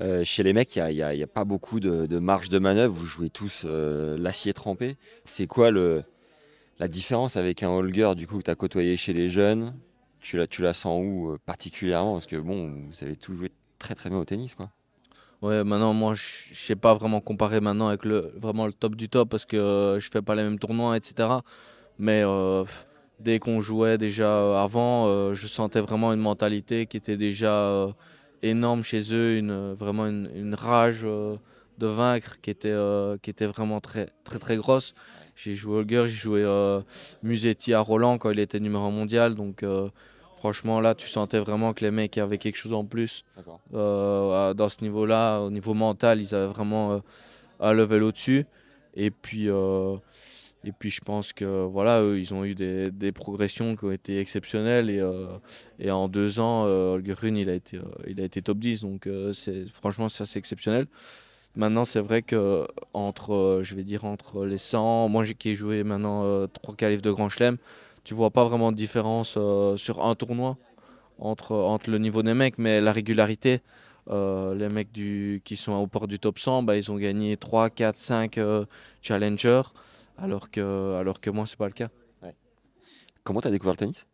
Euh, 0.00 0.24
chez 0.24 0.42
les 0.42 0.52
mecs, 0.52 0.74
il 0.74 0.84
n'y 0.88 1.02
a, 1.02 1.10
a, 1.10 1.26
pas 1.28 1.44
beaucoup 1.44 1.78
de, 1.78 2.06
de, 2.06 2.18
marge 2.18 2.48
de 2.48 2.58
manœuvre. 2.58 2.92
Vous 2.94 3.06
jouez 3.06 3.30
tous 3.30 3.64
l'acier 3.64 4.52
trempé. 4.54 4.96
C'est 5.24 5.46
quoi 5.46 5.70
le, 5.70 6.02
la 6.80 6.88
différence 6.88 7.36
avec 7.36 7.62
un 7.62 7.70
Holger 7.70 8.14
du 8.16 8.26
coup, 8.26 8.38
que 8.38 8.44
tu 8.44 8.50
as 8.50 8.56
côtoyé 8.56 8.96
chez 8.96 9.12
les 9.12 9.28
jeunes? 9.28 9.72
Tu 10.18 10.36
la, 10.36 10.48
tu 10.48 10.62
la 10.62 10.72
sens 10.72 11.00
où 11.00 11.36
particulièrement? 11.46 12.14
Parce 12.14 12.26
que 12.26 12.36
bon, 12.36 12.88
vous 12.88 13.04
avez 13.04 13.14
tous 13.14 13.36
joué 13.36 13.52
très 13.78 13.94
très 13.94 14.10
bien 14.10 14.18
au 14.18 14.24
tennis. 14.24 14.56
quoi. 14.56 14.68
Ouais, 15.40 15.62
maintenant, 15.62 15.92
moi, 15.94 16.14
je 16.14 16.50
ne 16.50 16.56
sais 16.56 16.74
pas 16.74 16.94
vraiment 16.94 17.20
comparer 17.20 17.60
maintenant 17.60 17.88
avec 17.88 18.04
le, 18.04 18.32
vraiment 18.36 18.66
le 18.66 18.72
top 18.72 18.96
du 18.96 19.08
top 19.08 19.28
parce 19.28 19.44
que 19.44 19.56
euh, 19.56 20.00
je 20.00 20.10
fais 20.10 20.20
pas 20.20 20.34
les 20.34 20.42
mêmes 20.42 20.58
tournois, 20.58 20.96
etc. 20.96 21.28
Mais 22.00 22.22
euh, 22.24 22.64
dès 23.20 23.38
qu'on 23.38 23.60
jouait 23.60 23.98
déjà 23.98 24.60
avant, 24.60 25.06
euh, 25.06 25.34
je 25.34 25.46
sentais 25.46 25.80
vraiment 25.80 26.12
une 26.12 26.20
mentalité 26.20 26.86
qui 26.86 26.96
était 26.96 27.16
déjà 27.16 27.86
énorme 28.42 28.82
chez 28.82 29.14
eux, 29.14 29.36
une, 29.36 29.74
vraiment 29.74 30.06
une, 30.06 30.28
une 30.34 30.54
rage 30.56 31.02
de 31.02 31.86
vaincre 31.86 32.40
qui 32.40 32.50
était, 32.50 32.74
qui 33.22 33.30
était 33.30 33.46
vraiment 33.46 33.80
très, 33.80 34.08
très, 34.24 34.40
très 34.40 34.56
grosse. 34.56 34.92
J'ai 35.36 35.54
joué 35.54 35.78
Holger, 35.78 36.04
j'ai 36.08 36.16
joué 36.16 36.80
Musetti 37.22 37.74
à 37.74 37.80
Roland 37.80 38.18
quand 38.18 38.30
il 38.30 38.40
était 38.40 38.58
numéro 38.58 38.90
mondial. 38.90 39.36
Donc, 39.36 39.64
Franchement, 40.38 40.80
là, 40.80 40.94
tu 40.94 41.08
sentais 41.08 41.40
vraiment 41.40 41.72
que 41.74 41.84
les 41.84 41.90
mecs 41.90 42.16
avaient 42.16 42.38
quelque 42.38 42.54
chose 42.54 42.72
en 42.72 42.84
plus. 42.84 43.24
Euh, 43.74 44.54
dans 44.54 44.68
ce 44.68 44.82
niveau-là, 44.82 45.40
au 45.40 45.50
niveau 45.50 45.74
mental, 45.74 46.22
ils 46.22 46.32
avaient 46.32 46.46
vraiment 46.46 46.92
euh, 46.92 46.98
un 47.58 47.72
level 47.72 48.04
au-dessus. 48.04 48.46
Et 48.94 49.10
puis, 49.10 49.50
euh, 49.50 49.96
et 50.62 50.70
puis, 50.70 50.90
je 50.90 51.00
pense 51.00 51.32
que 51.32 51.64
voilà, 51.64 52.02
eux, 52.02 52.20
ils 52.20 52.32
ont 52.34 52.44
eu 52.44 52.54
des, 52.54 52.92
des 52.92 53.10
progressions 53.10 53.74
qui 53.74 53.84
ont 53.86 53.90
été 53.90 54.20
exceptionnelles. 54.20 54.90
Et, 54.90 55.02
et 55.80 55.90
en 55.90 56.06
deux 56.06 56.38
ans, 56.38 56.66
Holger 56.66 57.14
Rune, 57.14 57.36
il 57.36 57.50
a 57.50 57.54
été, 57.54 57.80
il 58.06 58.20
a 58.20 58.24
été 58.24 58.40
top 58.40 58.58
10. 58.58 58.82
Donc, 58.82 59.08
c'est 59.34 59.68
franchement, 59.68 60.08
ça, 60.08 60.24
c'est 60.24 60.38
exceptionnel. 60.38 60.86
Maintenant, 61.56 61.84
c'est 61.84 62.00
vrai 62.00 62.22
que 62.22 62.64
entre, 62.92 63.62
je 63.64 63.74
vais 63.74 63.82
dire, 63.82 64.04
entre 64.04 64.46
les 64.46 64.58
100, 64.58 65.08
moi 65.08 65.24
qui 65.24 65.48
ai 65.48 65.54
joué 65.56 65.82
maintenant 65.82 66.46
trois 66.46 66.76
qualifs 66.76 67.02
de 67.02 67.10
Grand 67.10 67.28
Chelem, 67.28 67.56
tu 68.08 68.14
vois 68.14 68.30
pas 68.30 68.42
vraiment 68.44 68.72
de 68.72 68.76
différence 68.78 69.34
euh, 69.36 69.76
sur 69.76 70.02
un 70.02 70.14
tournoi 70.14 70.56
entre, 71.18 71.52
entre 71.54 71.90
le 71.90 71.98
niveau 71.98 72.22
des 72.22 72.32
mecs, 72.32 72.56
mais 72.56 72.80
la 72.80 72.90
régularité. 72.90 73.60
Euh, 74.08 74.54
les 74.54 74.70
mecs 74.70 74.90
du, 74.92 75.42
qui 75.44 75.56
sont 75.56 75.72
au 75.72 75.86
port 75.86 76.08
du 76.08 76.18
top 76.18 76.38
100, 76.38 76.62
bah, 76.62 76.78
ils 76.78 76.90
ont 76.90 76.96
gagné 76.96 77.36
3, 77.36 77.68
4, 77.68 77.98
5 77.98 78.40
challengers, 79.02 79.60
alors 80.16 80.50
que, 80.50 80.94
alors 80.98 81.20
que 81.20 81.28
moi, 81.28 81.44
c'est 81.44 81.58
pas 81.58 81.66
le 81.66 81.74
cas. 81.74 81.90
Comment 83.24 83.42
tu 83.42 83.48
as 83.48 83.50
découvert 83.50 83.74
le 83.74 83.76
tennis? 83.76 84.06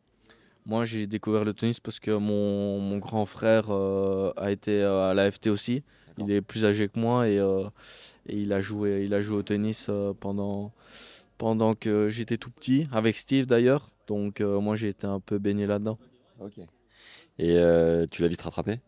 Moi, 0.66 0.84
j'ai 0.86 1.06
découvert 1.06 1.44
le 1.44 1.54
tennis 1.54 1.78
parce 1.78 2.00
que 2.00 2.10
mon, 2.10 2.80
mon 2.80 2.98
grand 2.98 3.26
frère 3.26 3.66
euh, 3.70 4.32
a 4.36 4.50
été 4.50 4.82
à 4.82 5.14
l'AFT 5.14 5.46
aussi. 5.46 5.84
Il 6.18 6.32
est 6.32 6.40
plus 6.40 6.64
âgé 6.64 6.88
que 6.88 6.98
moi 6.98 7.28
et, 7.28 7.36
et, 7.36 8.36
il, 8.36 8.52
a 8.52 8.60
joué, 8.60 9.04
il 9.04 9.14
a 9.14 9.22
joué 9.22 9.36
au 9.36 9.42
tennis 9.44 9.88
pendant, 10.18 10.72
pendant 11.38 11.74
que 11.74 12.08
j'étais 12.08 12.36
tout 12.36 12.50
petit, 12.50 12.86
avec 12.92 13.16
Steve 13.16 13.46
d'ailleurs. 13.46 13.90
Donc 14.06 14.40
euh, 14.40 14.60
moi 14.60 14.76
j'ai 14.76 14.88
été 14.88 15.06
un 15.06 15.20
peu 15.20 15.38
baigné 15.38 15.66
là-dedans. 15.66 15.98
Ok. 16.40 16.58
Et 17.38 17.58
euh, 17.58 18.06
tu 18.10 18.22
l'as 18.22 18.28
vite 18.28 18.42
rattrapé? 18.42 18.80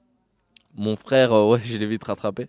Mon 0.75 0.95
frère, 0.95 1.33
euh, 1.33 1.51
ouais, 1.51 1.61
je 1.65 1.77
l'ai 1.77 1.87
vite 1.87 2.05
rattrapé. 2.05 2.49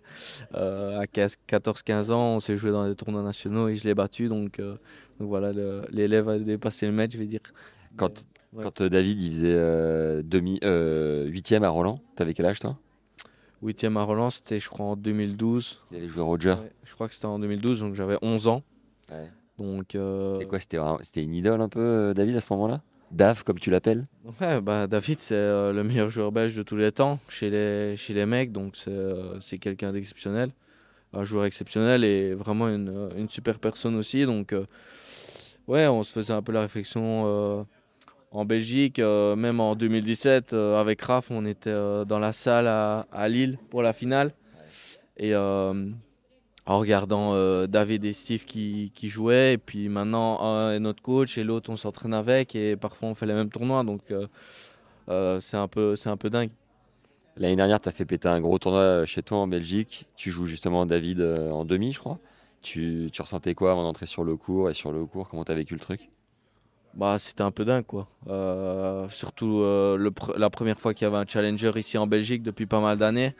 à 0.52 1.04
14-15 1.04 2.10
ans, 2.12 2.36
on 2.36 2.40
s'est 2.40 2.56
joué 2.56 2.70
dans 2.70 2.88
des 2.88 2.94
tournois 2.94 3.22
nationaux 3.22 3.68
et 3.68 3.76
je 3.76 3.84
l'ai 3.84 3.94
battu. 3.94 4.28
Donc, 4.28 4.60
donc 4.60 5.28
voilà, 5.28 5.52
l'élève 5.90 6.28
a 6.28 6.38
dépassé 6.38 6.86
le 6.86 6.92
maître, 6.92 7.14
je 7.14 7.18
vais 7.18 7.26
dire. 7.26 7.40
Quand, 7.96 8.26
quand 8.54 8.82
David 8.82 9.20
il 9.20 9.32
faisait 9.32 10.22
demi, 10.22 10.60
8e 10.62 11.64
à 11.64 11.70
Roland, 11.70 12.00
t'avais 12.16 12.34
quel 12.34 12.46
âge 12.46 12.60
toi? 12.60 12.78
8e 13.64 13.96
à 13.96 14.02
Roland, 14.02 14.30
c'était 14.30 14.60
je 14.60 14.68
crois 14.68 14.86
en 14.86 14.96
2012. 14.96 15.80
Il 15.90 15.96
allait 15.96 16.06
jouer 16.06 16.22
Roger 16.22 16.54
Je 16.84 16.94
crois 16.94 17.08
que 17.08 17.14
c'était 17.14 17.26
en 17.26 17.38
2012, 17.38 17.80
donc 17.80 17.94
j'avais 17.94 18.18
11 18.22 18.46
ans. 18.46 18.62
Ouais. 19.10 19.28
Donc, 19.58 19.94
euh... 19.94 20.44
quoi 20.46 20.60
C'était 20.60 21.22
une 21.22 21.34
idole 21.34 21.60
un 21.60 21.68
peu, 21.68 21.80
euh, 21.80 22.14
David, 22.14 22.36
à 22.36 22.40
ce 22.40 22.52
moment-là? 22.52 22.80
Dave, 23.10 23.42
comme 23.42 23.58
tu 23.58 23.70
l'appelles? 23.70 24.06
Ouais, 24.40 24.60
bah, 24.60 24.86
David, 24.86 25.18
c'est 25.18 25.34
euh, 25.34 25.72
le 25.72 25.82
meilleur 25.82 26.10
joueur 26.10 26.30
belge 26.30 26.54
de 26.56 26.62
tous 26.62 26.76
les 26.76 26.92
temps 26.92 27.18
chez 27.28 27.50
les, 27.50 27.96
chez 27.96 28.14
les 28.14 28.26
mecs, 28.26 28.52
donc 28.52 28.76
c'est 28.76 28.90
euh, 28.90 29.38
quelqu'un 29.60 29.92
d'exceptionnel, 29.92 30.50
un 31.12 31.24
joueur 31.24 31.46
exceptionnel 31.46 32.04
et 32.04 32.34
vraiment 32.34 32.68
une, 32.68 33.10
une 33.16 33.28
super 33.28 33.58
personne 33.58 33.96
aussi. 33.96 34.26
Donc, 34.26 34.54
ouais, 35.66 35.86
on 35.86 36.02
se 36.04 36.12
faisait 36.12 36.34
un 36.34 36.42
peu 36.42 36.52
la 36.52 36.60
réflexion 36.60 37.66
en 38.30 38.44
Belgique, 38.44 38.98
même 38.98 39.58
en 39.58 39.74
2017, 39.74 40.52
avec 40.52 41.00
Raf, 41.00 41.30
on 41.30 41.46
était 41.46 41.72
dans 42.04 42.18
la 42.18 42.34
salle 42.34 42.68
à, 42.68 43.06
à, 43.10 43.26
Lille 43.30 43.58
pour 43.70 43.82
la 43.82 43.94
finale. 43.94 44.34
Et 45.16 45.32
en 46.68 46.78
regardant 46.78 47.32
euh, 47.32 47.66
David 47.66 48.04
et 48.04 48.12
Steve 48.12 48.44
qui, 48.44 48.92
qui, 48.94 49.08
jouaient. 49.08 49.54
Et 49.54 49.58
puis 49.58 49.88
maintenant, 49.88 50.40
un 50.42 50.74
est 50.74 50.78
notre 50.78 51.02
coach 51.02 51.38
et 51.38 51.44
l'autre, 51.44 51.70
on 51.70 51.76
s'entraîne 51.76 52.12
avec. 52.12 52.54
Et 52.54 52.76
parfois, 52.76 53.08
on 53.08 53.14
fait 53.14 53.24
les 53.26 53.32
mêmes 53.32 53.48
tournois. 53.48 53.82
Donc, 53.84 54.10
euh, 54.10 54.26
euh, 55.08 55.40
c'est 55.40 55.56
un, 55.56 55.66
peu, 55.66 55.94
un 56.04 56.16
peu 56.18 56.28
dingue. 56.28 56.50
L'année 57.38 57.56
dernière, 57.56 57.80
tu 57.80 57.88
as 57.88 57.92
fait 57.92 58.04
péter 58.04 58.28
un 58.28 58.40
gros 58.40 58.58
tournoi 58.58 59.06
chez 59.06 59.22
toi 59.22 59.38
en 59.38 59.48
Belgique. 59.48 60.06
Tu 60.14 60.30
joues 60.30 60.46
justement 60.46 60.84
David 60.84 61.22
en 61.22 61.64
demi, 61.64 61.92
je 61.92 62.00
crois. 62.00 62.18
Tu, 62.60 63.08
tu 63.12 63.22
ressentais 63.22 63.54
quoi 63.54 63.70
avant 63.72 63.82
d'entrer 63.82 64.06
sur 64.06 64.22
le 64.22 64.36
cours 64.36 64.68
Et 64.68 64.74
sur 64.74 64.92
le 64.92 65.06
cours, 65.06 65.28
comment 65.28 65.44
tu 65.44 65.52
as 65.52 65.54
vécu 65.54 65.72
le 65.72 65.80
truc? 65.80 66.10
Bah, 66.92 67.18
C'était 67.18 67.42
un 67.42 67.50
peu 67.50 67.64
dingue, 67.64 67.86
quoi. 67.86 68.08
surtout 69.08 69.60
le, 69.62 70.12
la 70.36 70.50
première 70.50 70.78
fois 70.78 70.92
qu'il 70.92 71.06
y 71.06 71.08
avait 71.08 71.16
un 71.16 71.26
challenger 71.26 71.72
ici 71.76 71.96
en 71.96 72.06
Belgique 72.06 72.42
depuis 72.42 72.66
pas 72.66 72.80
mal 72.80 72.98
d'années. 72.98 73.34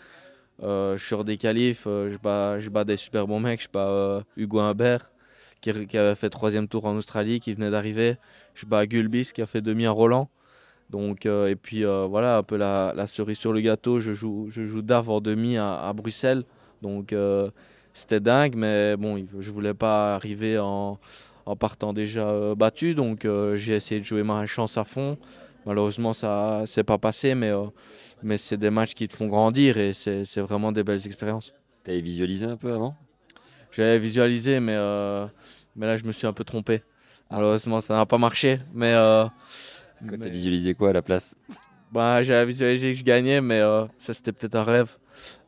Euh, 0.62 0.96
je 0.96 1.04
suis 1.04 1.14
hors 1.14 1.24
des 1.24 1.36
qualifs, 1.36 1.84
euh, 1.86 2.10
je, 2.10 2.68
bats, 2.68 2.84
des 2.84 2.96
super 2.96 3.26
bons 3.26 3.40
mecs. 3.40 3.62
Je 3.62 3.68
bats 3.72 3.88
euh, 3.88 4.20
Hugo 4.36 4.58
Humbert, 4.58 5.10
qui, 5.60 5.70
avait 5.70 6.14
fait 6.14 6.30
troisième 6.30 6.68
tour 6.68 6.86
en 6.86 6.96
Australie, 6.96 7.40
qui 7.40 7.54
venait 7.54 7.70
d'arriver. 7.70 8.16
Je 8.54 8.66
bats 8.66 8.86
Gulbis, 8.86 9.32
qui 9.32 9.42
a 9.42 9.46
fait 9.46 9.60
demi 9.60 9.86
à 9.86 9.90
Roland. 9.90 10.28
Donc, 10.90 11.26
et 11.26 11.54
puis 11.54 11.84
voilà, 11.84 12.38
un 12.38 12.42
peu 12.42 12.56
la, 12.56 13.06
cerise 13.06 13.38
sur 13.38 13.52
le 13.52 13.60
gâteau. 13.60 14.00
Je 14.00 14.14
joue, 14.14 14.46
je 14.48 14.64
joue 14.64 14.80
DAF 14.80 15.08
en 15.08 15.20
demi 15.20 15.58
à, 15.58 15.92
Bruxelles. 15.94 16.44
Donc 16.80 17.14
c'était 17.92 18.20
dingue, 18.20 18.54
mais 18.56 18.96
bon, 18.96 19.22
je 19.38 19.50
voulais 19.50 19.74
pas 19.74 20.14
arriver 20.14 20.58
en 20.58 20.96
partant 21.58 21.92
déjà 21.92 22.54
battu. 22.54 22.94
Donc 22.94 23.28
j'ai 23.56 23.74
essayé 23.74 24.00
de 24.00 24.06
jouer 24.06 24.22
ma 24.22 24.46
chance 24.46 24.78
à 24.78 24.84
fond. 24.84 25.18
Malheureusement, 25.68 26.14
ça 26.14 26.62
s'est 26.64 26.82
pas 26.82 26.96
passé, 26.96 27.34
mais, 27.34 27.50
euh, 27.50 27.66
mais 28.22 28.38
c'est 28.38 28.56
des 28.56 28.70
matchs 28.70 28.94
qui 28.94 29.06
te 29.06 29.14
font 29.14 29.26
grandir 29.26 29.76
et 29.76 29.92
c'est 29.92 30.40
vraiment 30.40 30.72
des 30.72 30.82
belles 30.82 31.06
expériences. 31.06 31.52
Tu 31.84 31.90
avais 31.90 32.00
visualisé 32.00 32.46
un 32.46 32.56
peu 32.56 32.72
avant? 32.72 32.96
J'avais 33.70 33.98
visualisé, 33.98 34.60
mais, 34.60 34.72
euh, 34.74 35.26
mais 35.76 35.84
là, 35.84 35.98
je 35.98 36.04
me 36.04 36.12
suis 36.12 36.26
un 36.26 36.32
peu 36.32 36.42
trompé. 36.42 36.82
Malheureusement, 37.30 37.82
ça 37.82 37.96
n'a 37.96 38.06
pas 38.06 38.16
marché. 38.16 38.60
Mais, 38.72 38.94
euh, 38.94 39.26
tu 40.08 40.14
as 40.14 40.28
visualisé 40.30 40.72
quoi 40.72 40.88
à 40.88 40.92
la 40.94 41.02
place? 41.02 41.36
Bah, 41.92 42.22
J'avais 42.22 42.46
visualisé 42.46 42.92
que 42.92 42.96
je 42.96 43.04
gagnais, 43.04 43.42
mais 43.42 43.60
ça, 43.98 44.14
c'était 44.14 44.32
peut-être 44.32 44.54
un 44.54 44.64
rêve. 44.64 44.96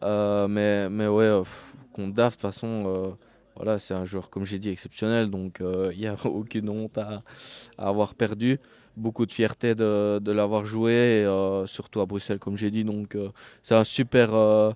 mais, 0.02 0.90
mais 0.90 1.06
ouais, 1.06 1.40
contre 1.94 2.12
DAF, 2.12 2.32
de 2.36 2.42
toute 2.42 2.42
façon 2.42 3.16
voilà, 3.56 3.78
c'est 3.78 3.94
un 3.94 4.04
joueur, 4.04 4.28
comme 4.28 4.44
j'ai 4.44 4.58
dit, 4.58 4.68
exceptionnel. 4.68 5.30
Donc, 5.30 5.60
il 5.94 5.98
n'y 5.98 6.08
a 6.08 6.16
aucune 6.26 6.68
honte 6.68 6.98
à, 6.98 7.22
à, 7.78 7.88
avoir 7.88 8.14
perdu 8.14 8.58
beaucoup 9.00 9.26
de 9.26 9.33
fierté 9.33 9.75
de, 9.75 10.30
l'avoir 10.30 10.66
joué, 10.66 11.25
euh, 11.25 11.66
surtout 11.66 12.00
à 12.00 12.07
Bruxelles, 12.07 12.38
comme 12.38 12.57
j'ai 12.57 12.71
dit. 12.71 12.85
Donc, 12.85 13.16
euh, 13.16 13.30
c'est 13.62 13.75
un 13.75 13.85
super, 13.85 14.35
euh, 14.35 14.73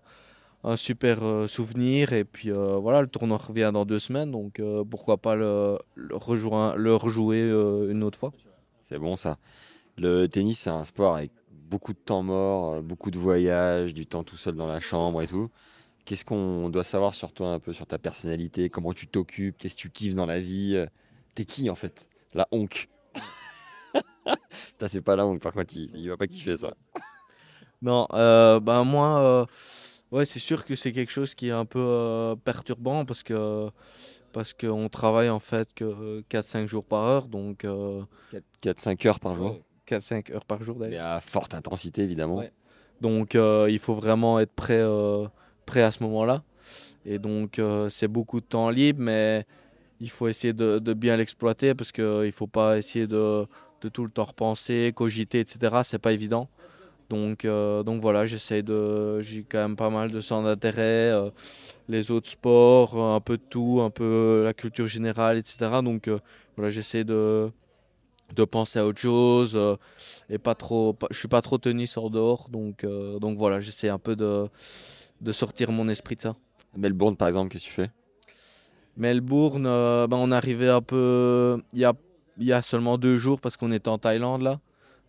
un 0.64 0.76
super 0.76 1.18
souvenir. 1.48 2.12
Et 2.12 2.24
puis, 2.24 2.50
voilà, 2.50 3.02
le 3.02 3.06
tournoi 3.06 3.36
revient 3.38 3.70
dans 3.72 3.84
deux 3.84 4.00
semaines. 4.00 4.30
Donc, 4.30 4.60
pourquoi 4.90 5.18
pas 5.18 5.34
le, 5.36 5.78
le, 5.94 6.16
le 6.76 6.96
rejouer 6.96 7.40
une 7.90 8.02
autre 8.02 8.18
fois 8.18 8.32
C'est 8.82 8.98
bon, 8.98 9.16
ça. 9.16 9.38
Le 9.96 10.26
tennis, 10.26 10.58
c'est 10.58 10.70
un 10.70 10.84
sport 10.84 11.16
avec 11.16 11.30
beaucoup 11.50 11.92
de 11.92 11.98
temps 11.98 12.22
mort, 12.22 12.82
beaucoup 12.82 13.10
de 13.10 13.18
voyages, 13.18 13.94
du 13.94 14.06
temps 14.06 14.24
tout 14.24 14.36
seul 14.36 14.54
dans 14.54 14.66
la 14.66 14.80
chambre 14.80 15.22
et 15.22 15.28
tout. 15.28 15.50
Qu'est-ce 16.04 16.24
qu'on 16.24 16.68
doit 16.68 16.84
savoir 16.84 17.14
sur 17.14 17.32
toi 17.32 17.48
un 17.48 17.60
peu, 17.60 17.72
sur 17.72 17.86
ta 17.86 17.98
personnalité, 17.98 18.68
comment 18.68 18.92
tu 18.92 19.06
t'occupes, 19.06 19.56
qu'est-ce 19.56 19.74
que 19.76 19.80
tu 19.80 19.90
kiffes 19.90 20.14
dans 20.14 20.26
la 20.26 20.40
vie? 20.40 20.84
T'es 21.34 21.44
qui 21.44 21.70
en 21.70 21.74
fait? 21.74 22.08
La 22.34 22.48
honk 24.78 24.88
c'est 24.88 25.02
pas 25.02 25.16
là 25.16 25.26
par 25.40 25.52
contre, 25.52 25.74
il, 25.76 25.90
il, 25.96 26.08
va 26.08 26.16
pas 26.16 26.26
kiffer 26.26 26.56
ça. 26.56 26.74
Non, 27.84 28.08
euh, 28.14 28.60
ben 28.60 28.82
moi, 28.82 29.18
euh, 29.20 29.46
ouais, 30.10 30.24
c'est 30.24 30.38
sûr 30.38 30.64
que 30.64 30.74
c'est 30.74 30.92
quelque 30.92 31.12
chose 31.12 31.34
qui 31.34 31.48
est 31.48 31.52
un 31.52 31.66
peu 31.66 31.80
euh, 31.80 32.34
perturbant 32.34 33.04
parce 33.04 33.22
que 33.22 33.68
parce 34.32 34.54
qu'on 34.54 34.88
travaille 34.88 35.28
en 35.28 35.38
fait 35.38 35.68
que 35.74 36.22
4-5 36.30 36.66
jours 36.66 36.84
par 36.84 37.02
heure, 37.02 37.28
donc 37.28 37.64
4-5 38.64 39.06
heures 39.06 39.20
par 39.20 39.36
jour. 39.36 39.58
4-5 39.86 40.32
heures 40.32 40.46
par 40.46 40.62
jour 40.62 40.76
d'ailleurs. 40.76 40.94
Et 40.94 41.16
à 41.16 41.20
forte 41.20 41.54
intensité 41.54 42.02
évidemment. 42.02 42.42
Donc 43.02 43.34
il 43.34 43.78
faut 43.78 43.94
vraiment 43.94 44.40
être 44.40 44.52
prêt, 44.52 44.82
prêt 45.66 45.82
à 45.82 45.92
ce 45.92 46.02
moment-là. 46.02 46.42
Et 47.04 47.18
donc 47.18 47.60
c'est 47.90 48.08
beaucoup 48.08 48.40
de 48.40 48.46
temps 48.46 48.70
libre, 48.70 49.02
mais 49.02 49.44
il 50.00 50.10
faut 50.10 50.26
essayer 50.26 50.52
de, 50.52 50.80
de 50.80 50.94
bien 50.94 51.16
l'exploiter 51.16 51.74
parce 51.74 51.92
qu'il 51.92 52.04
ne 52.04 52.30
faut 52.32 52.48
pas 52.48 52.78
essayer 52.78 53.06
de, 53.06 53.46
de 53.84 53.88
tout 53.88 54.04
le 54.04 54.10
temps 54.10 54.24
repenser, 54.24 54.92
cogiter, 54.94 55.40
etc. 55.40 55.82
C'est 55.84 55.98
pas 55.98 56.12
évident. 56.12 56.48
Donc, 57.10 57.44
euh, 57.44 57.82
donc 57.82 58.00
voilà, 58.00 58.26
j'essaie 58.26 58.62
de. 58.62 59.20
J'ai 59.20 59.44
quand 59.44 59.58
même 59.58 59.76
pas 59.76 59.90
mal 59.90 60.10
de 60.10 60.20
centres 60.20 60.46
d'intérêt, 60.46 61.12
euh, 61.12 61.30
les 61.88 62.10
autres 62.10 62.28
sports, 62.28 62.98
un 62.98 63.20
peu 63.20 63.36
de 63.36 63.42
tout, 63.48 63.80
un 63.82 63.90
peu 63.90 64.42
la 64.44 64.54
culture 64.54 64.86
générale, 64.86 65.36
etc. 65.36 65.82
Donc 65.82 66.08
euh, 66.08 66.18
voilà, 66.56 66.70
j'essaie 66.70 67.04
de, 67.04 67.50
de 68.34 68.44
penser 68.44 68.78
à 68.78 68.86
autre 68.86 69.00
chose 69.00 69.60
et 70.30 70.38
pas 70.38 70.54
trop. 70.54 70.96
je 71.10 71.18
suis 71.18 71.28
pas 71.28 71.42
trop 71.42 71.58
tennis 71.58 71.96
hors 71.98 72.10
dehors, 72.10 72.48
donc, 72.50 72.86
donc 73.20 73.36
voilà, 73.36 73.60
j'essaie 73.60 73.90
un 73.90 73.98
peu 73.98 74.16
de, 74.16 74.48
de 75.20 75.32
sortir 75.32 75.70
mon 75.72 75.88
esprit 75.88 76.16
de 76.16 76.22
ça. 76.22 76.36
Melbourne, 76.76 77.16
par 77.16 77.28
exemple, 77.28 77.52
qu'est-ce 77.52 77.64
que 77.64 77.68
tu 77.68 77.74
fais? 77.74 77.90
Melbourne, 78.96 79.66
euh, 79.66 80.06
ben, 80.06 80.16
on 80.16 80.30
est 80.30 80.36
arrivé 80.36 80.68
un 80.68 80.82
peu 80.82 81.60
il 81.72 81.80
y 81.80 81.84
a, 81.84 81.94
il 82.38 82.46
y 82.46 82.52
a 82.52 82.62
seulement 82.62 82.98
deux 82.98 83.16
jours 83.16 83.40
parce 83.40 83.56
qu'on 83.56 83.72
était 83.72 83.88
en 83.88 83.98
Thaïlande 83.98 84.42
là. 84.42 84.60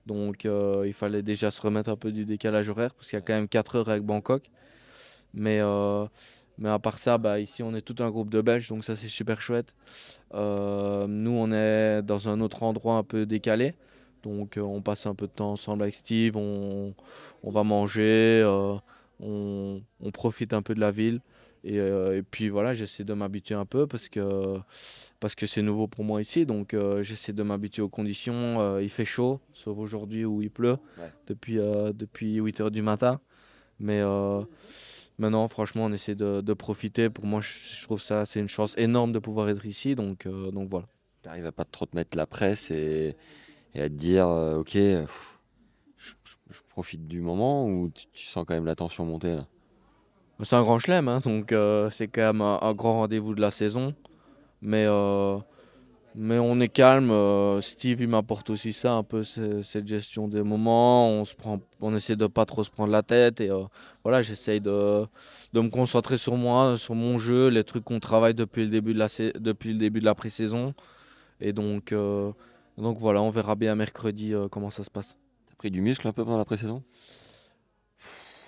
Donc 0.05 0.45
euh, 0.45 0.83
il 0.85 0.93
fallait 0.93 1.23
déjà 1.23 1.51
se 1.51 1.61
remettre 1.61 1.89
un 1.89 1.95
peu 1.95 2.11
du 2.11 2.25
décalage 2.25 2.69
horaire 2.69 2.93
parce 2.93 3.09
qu'il 3.09 3.17
y 3.17 3.21
a 3.21 3.25
quand 3.25 3.33
même 3.33 3.47
4 3.47 3.75
heures 3.77 3.89
avec 3.89 4.03
Bangkok. 4.03 4.43
Mais, 5.33 5.59
euh, 5.61 6.05
à 6.63 6.79
part 6.79 6.99
ça, 6.99 7.17
bah, 7.17 7.39
ici 7.39 7.63
on 7.63 7.73
est 7.75 7.81
tout 7.81 8.01
un 8.03 8.09
groupe 8.09 8.29
de 8.29 8.41
Belges, 8.41 8.69
donc 8.69 8.85
ça 8.85 8.95
c'est 8.95 9.07
super 9.07 9.41
chouette. 9.41 9.75
nous 10.33 10.37
on 11.31 11.51
est 11.51 12.01
dans 12.03 12.29
un 12.29 12.39
autre 12.41 12.63
endroit 12.63 12.95
un 12.95 13.03
peu 13.03 13.25
décalé. 13.25 13.75
Donc 14.23 14.57
on 14.61 14.81
passe 14.81 15.05
un 15.05 15.15
peu 15.15 15.27
de 15.27 15.31
temps 15.31 15.51
ensemble 15.51 15.83
avec 15.83 15.95
Steve, 15.95 16.37
on, 16.37 16.93
va 17.43 17.63
manger, 17.63 18.43
on, 19.19 19.81
profite 20.13 20.53
un 20.53 20.61
peu 20.61 20.75
de 20.75 20.79
la 20.79 20.91
ville. 20.91 21.21
Euh, 21.65 22.17
et, 22.17 22.21
puis 22.21 22.49
voilà, 22.49 22.73
j'essaie 22.73 23.03
de 23.03 23.13
m'habituer 23.13 23.55
un 23.55 23.65
peu 23.65 23.87
parce 23.87 24.07
que 24.09 24.57
parce 25.19 25.35
que 25.35 25.45
c'est 25.47 25.61
nouveau 25.61 25.87
pour 25.87 26.03
moi 26.03 26.21
ici. 26.21 26.45
Donc 26.45 26.73
euh, 26.73 27.01
j'essaie 27.03 27.33
de 27.33 27.43
m'habituer 27.43 27.81
aux 27.81 27.89
conditions. 27.89 28.59
Euh, 28.59 28.83
il 28.83 28.89
fait 28.89 29.05
chaud, 29.05 29.39
sauf 29.53 29.77
aujourd'hui 29.77 30.25
où 30.25 30.41
il 30.41 30.51
pleut 30.51 30.77
depuis, 31.27 31.55
depuis 31.55 32.35
8 32.35 32.61
h 32.61 32.69
du 32.69 32.81
matin. 32.81 33.19
Mais 33.79 34.01
maintenant, 35.17 35.47
franchement, 35.47 35.85
on 35.85 35.91
essaie 35.91 36.15
de, 36.15 36.53
profiter. 36.53 37.09
Pour 37.09 37.25
moi, 37.25 37.41
je, 37.41 37.83
trouve 37.83 38.01
ça 38.01 38.25
c'est 38.25 38.39
une 38.39 38.49
chance 38.49 38.77
énorme 38.77 39.11
de 39.11 39.19
pouvoir 39.19 39.49
être 39.49 39.65
ici. 39.65 39.95
Donc, 39.95 40.27
donc 40.27 40.69
voilà. 40.69 40.87
Tu 41.23 41.29
n'arrives 41.29 41.47
à 41.47 41.51
pas 41.51 41.65
trop 41.65 41.87
te 41.87 41.95
mettre 41.95 42.15
la 42.15 42.27
presse 42.27 42.69
et, 42.69 43.15
et 43.73 43.81
à 43.81 43.89
te 43.89 43.93
dire, 43.93 44.27
ok, 44.27 44.73
je, 44.75 46.13
profite 46.69 47.07
du 47.07 47.21
moment 47.21 47.67
ou 47.67 47.89
tu, 47.89 48.05
tu 48.13 48.25
sens 48.25 48.45
quand 48.47 48.53
même 48.53 48.65
la 48.65 48.75
tension 48.75 49.05
monter 49.05 49.35
là? 49.35 49.47
C'est 50.43 50.55
un 50.55 50.63
grand 50.63 50.79
chelem, 50.79 51.07
hein, 51.07 51.21
donc 51.21 51.51
euh, 51.51 51.89
c'est 51.91 52.07
quand 52.07 52.33
même 52.33 52.41
un, 52.41 52.73
grand 52.73 52.93
rendez-vous 52.95 53.35
de 53.35 53.41
la 53.41 53.51
saison. 53.51 53.93
Mais, 54.61 54.85
euh, 54.85 55.37
mais 56.15 56.39
on 56.39 56.59
est 56.59 56.67
calme. 56.67 57.11
Euh, 57.11 57.61
Steve, 57.61 58.01
il 58.01 58.09
m'apporte 58.09 58.49
aussi 58.49 58.73
ça, 58.73 58.93
un 58.93 59.03
peu 59.03 59.23
cette 59.23 59.87
gestion 59.87 60.27
des 60.27 60.43
moments. 60.43 61.09
On, 61.09 61.23
se 61.23 61.35
prend, 61.35 61.59
on 61.79 61.95
essaie 61.95 62.17
de 62.17 62.27
pas 62.27 62.45
trop 62.45 62.63
se 62.63 62.69
prendre 62.69 62.91
la 62.91 63.01
tête. 63.01 63.39
Et 63.39 63.49
voilà, 64.03 64.21
j'essaye 64.21 64.59
de, 64.59 65.05
de 65.53 65.61
me 65.61 65.69
concentrer 65.69 66.17
sur 66.17 66.35
moi, 66.35 66.75
sur 66.77 66.95
mon 66.95 67.17
jeu, 67.17 67.47
les 67.47 67.63
trucs 67.63 67.85
qu'on 67.85 67.99
travaille 67.99 68.33
depuis 68.33 68.63
le 68.63 68.69
début 68.69 68.93
de 68.93 68.99
la, 68.99 69.07
depuis 69.39 69.71
le 69.71 69.77
début 69.77 70.01
de 70.01 70.05
la 70.05 70.15
pré-saison. 70.15 70.73
Et 71.39 71.53
donc, 71.53 71.93
donc 72.77 72.97
voilà, 72.99 73.21
on 73.21 73.29
verra 73.29 73.55
bien 73.55 73.75
mercredi 73.75 74.33
comment 74.51 74.69
ça 74.69 74.83
se 74.83 74.89
passe. 74.89 75.17
T'as 75.47 75.55
pris 75.55 75.71
du 75.71 75.81
muscle 75.81 76.07
un 76.07 76.13
peu 76.13 76.25
pendant 76.25 76.37
la 76.37 76.45
pré-saison? 76.45 76.83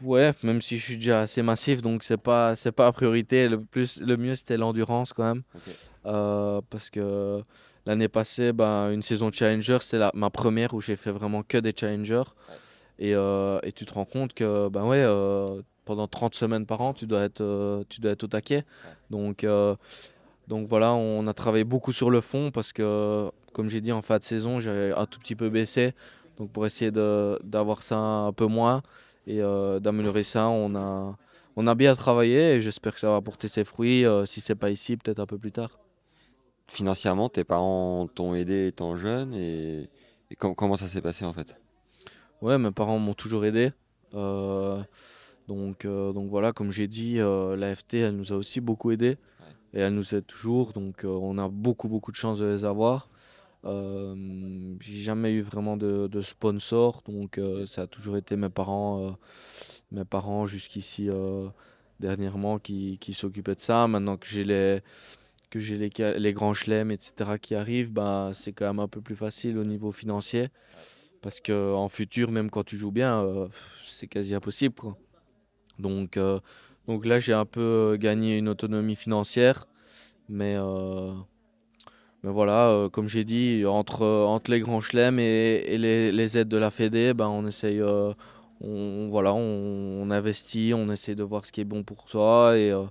Ouais, 0.01 0.33
même 0.43 0.61
si 0.61 0.77
je 0.77 0.83
suis 0.83 0.97
déjà 0.97 1.21
assez 1.21 1.41
massif, 1.41 1.81
donc 1.81 2.03
c'est 2.03 2.17
pas 2.17 2.55
c'est 2.55 2.71
pas 2.71 2.85
la 2.85 2.91
priorité. 2.91 3.49
Le 3.49 3.61
plus 3.61 3.99
le 3.99 4.17
mieux 4.17 4.35
c'était 4.35 4.57
l'endurance 4.57 5.13
quand 5.13 5.23
même, 5.23 5.43
euh, 6.05 6.61
parce 6.69 6.89
que 6.89 7.43
l'année 7.85 8.07
passée, 8.07 8.53
ben, 8.53 8.91
une 8.91 9.01
saison 9.01 9.31
challenger, 9.31 9.79
c'est 9.81 9.99
ma 10.13 10.29
première 10.29 10.73
où 10.73 10.81
j'ai 10.81 10.95
fait 10.95 11.11
vraiment 11.11 11.43
que 11.43 11.57
des 11.57 11.73
challengers. 11.75 12.29
Et, 12.99 13.13
euh, 13.13 13.59
et, 13.61 13.71
tu 13.71 13.85
te 13.85 13.93
rends 13.93 14.05
compte 14.05 14.33
que 14.33 14.69
ben 14.69 14.83
ouais, 14.83 15.03
euh, 15.05 15.61
pendant 15.85 16.07
30 16.07 16.33
semaines 16.33 16.65
par 16.65 16.81
an, 16.81 16.93
tu 16.93 17.05
dois 17.05 17.21
être 17.21 17.85
tu 17.89 18.01
dois 18.01 18.11
être 18.11 18.23
au 18.23 18.27
taquet. 18.27 18.65
Donc 19.09 19.45
donc 20.47 20.67
voilà, 20.67 20.93
on 20.93 21.27
a 21.27 21.33
travaillé 21.33 21.63
beaucoup 21.63 21.91
sur 21.91 22.09
le 22.09 22.21
fond 22.21 22.51
parce 22.51 22.73
que 22.73 23.29
comme 23.53 23.69
j'ai 23.69 23.81
dit 23.81 23.91
en 23.91 24.01
fin 24.01 24.17
de 24.17 24.23
saison, 24.23 24.59
j'ai 24.59 24.93
un 24.95 25.05
tout 25.05 25.19
petit 25.19 25.35
peu 25.35 25.49
baissé. 25.49 25.93
Donc 26.37 26.51
pour 26.51 26.65
essayer 26.65 26.91
d'avoir 26.91 27.83
ça 27.83 27.97
un 27.97 28.31
peu 28.31 28.45
moins 28.45 28.81
et 29.27 29.41
euh, 29.41 29.79
d'améliorer 29.79 30.23
ça. 30.23 30.47
On 30.47 30.73
a, 30.75 31.15
on 31.55 31.67
a 31.67 31.75
bien 31.75 31.95
travaillé 31.95 32.55
et 32.55 32.61
j'espère 32.61 32.93
que 32.93 32.99
ça 32.99 33.09
va 33.09 33.21
porter 33.21 33.47
ses 33.47 33.63
fruits. 33.63 34.05
Euh, 34.05 34.25
si 34.25 34.41
c'est 34.41 34.55
pas 34.55 34.71
ici, 34.71 34.97
peut-être 34.97 35.19
un 35.19 35.25
peu 35.27 35.37
plus 35.37 35.51
tard. 35.51 35.79
Financièrement, 36.67 37.29
tes 37.29 37.43
parents 37.43 38.07
t'ont 38.07 38.33
aidé 38.33 38.67
étant 38.67 38.95
jeune 38.95 39.33
et, 39.33 39.89
comment 40.35 40.75
ça 40.75 40.87
s'est 40.87 41.01
passé 41.01 41.23
en 41.23 41.31
fait? 41.31 41.61
Ouais, 42.41 42.57
mes 42.57 42.71
parents 42.71 42.99
m'ont 42.99 43.13
toujours 43.13 43.45
aidé. 43.45 43.71
Euh, 44.13 44.81
donc, 45.47 45.85
donc 45.85 46.29
voilà, 46.29 46.51
comme 46.51 46.71
j'ai 46.71 46.87
dit, 46.87 47.19
l'AFT, 47.19 47.93
elle 47.95 48.17
nous 48.17 48.33
a 48.33 48.35
aussi 48.35 48.59
beaucoup 48.59 48.91
aidé 48.91 49.17
et 49.73 49.79
elle 49.79 49.93
nous 49.93 50.13
aide 50.13 50.25
toujours. 50.25 50.73
Donc 50.73 51.05
on 51.05 51.37
a 51.37 51.47
beaucoup, 51.47 51.87
beaucoup 51.87 52.11
de 52.11 52.17
chance 52.17 52.39
de 52.39 52.45
les 52.45 52.65
avoir. 52.65 53.09
Euh, 53.67 54.15
j'ai 54.79 54.99
jamais 54.99 55.33
eu 55.33 55.41
vraiment 55.41 55.75
de, 55.75 56.07
de 56.07 56.21
sponsor, 56.21 57.03
donc 57.07 57.37
euh, 57.37 57.67
ça 57.67 57.83
a 57.83 57.87
toujours 57.87 58.15
été 58.15 58.37
mes 58.37 58.49
parents, 58.49 59.07
euh, 59.07 59.11
mes 59.91 60.05
parents 60.05 60.45
jusqu'ici 60.45 61.09
dernièrement 61.99 62.59
qui, 62.59 62.97
qui 62.99 63.13
s'occupaient 63.13 63.55
de 63.55 63.59
ça. 63.59 63.87
Maintenant 63.87 64.17
que 64.17 64.27
j'ai 64.27 64.43
les 64.43 64.81
que 65.49 65.59
j'ai 65.59 65.77
les, 65.77 66.19
les 66.19 66.33
grands 66.33 66.53
chelems, 66.53 66.91
etc., 66.91 67.37
qui 67.41 67.55
arrivent, 67.55 67.93
ben, 67.93 68.33
c'est 68.33 68.51
quand 68.51 68.65
même 68.65 68.79
un 68.79 68.89
peu 68.89 68.99
plus 69.01 69.15
facile 69.15 69.57
au 69.57 69.63
niveau 69.63 69.91
financier. 69.91 70.49
Parce 71.21 71.39
qu'en 71.39 71.87
futur, 71.87 72.31
même 72.31 72.49
quand 72.49 72.63
tu 72.63 72.77
joues 72.77 72.91
bien, 72.91 73.25
c'est 73.89 74.07
quasi 74.07 74.35
impossible. 74.35 74.75
Quoi. 74.75 74.97
Donc, 75.79 76.19
donc 76.85 77.05
là, 77.05 77.19
j'ai 77.19 77.31
un 77.33 77.45
peu 77.45 77.97
gagné 77.99 78.37
une 78.37 78.49
autonomie 78.49 78.95
financière. 78.95 79.67
Mais, 80.27 80.57
mais 82.23 82.31
voilà, 82.31 82.69
euh, 82.69 82.89
comme 82.89 83.07
j'ai 83.07 83.23
dit, 83.23 83.63
entre, 83.65 84.03
entre 84.05 84.49
les 84.49 84.59
grands 84.59 84.81
chelems 84.81 85.19
et, 85.19 85.77
les, 85.77 86.37
aides 86.37 86.47
de 86.47 86.57
la 86.57 86.71
Fédé, 86.71 87.13
ben, 87.13 87.27
on 87.27 87.45
essaye, 87.45 87.79
euh, 87.79 88.13
on, 88.59 89.07
voilà, 89.09 89.33
on, 89.33 90.09
investit, 90.09 90.73
on 90.75 90.91
essaie 90.91 91.15
de 91.15 91.23
voir 91.23 91.45
ce 91.45 91.51
qui 91.51 91.61
est 91.61 91.65
bon 91.65 91.83
pour 91.83 92.09
soi 92.09 92.57
et, 92.57 92.71
euh, 92.71 92.85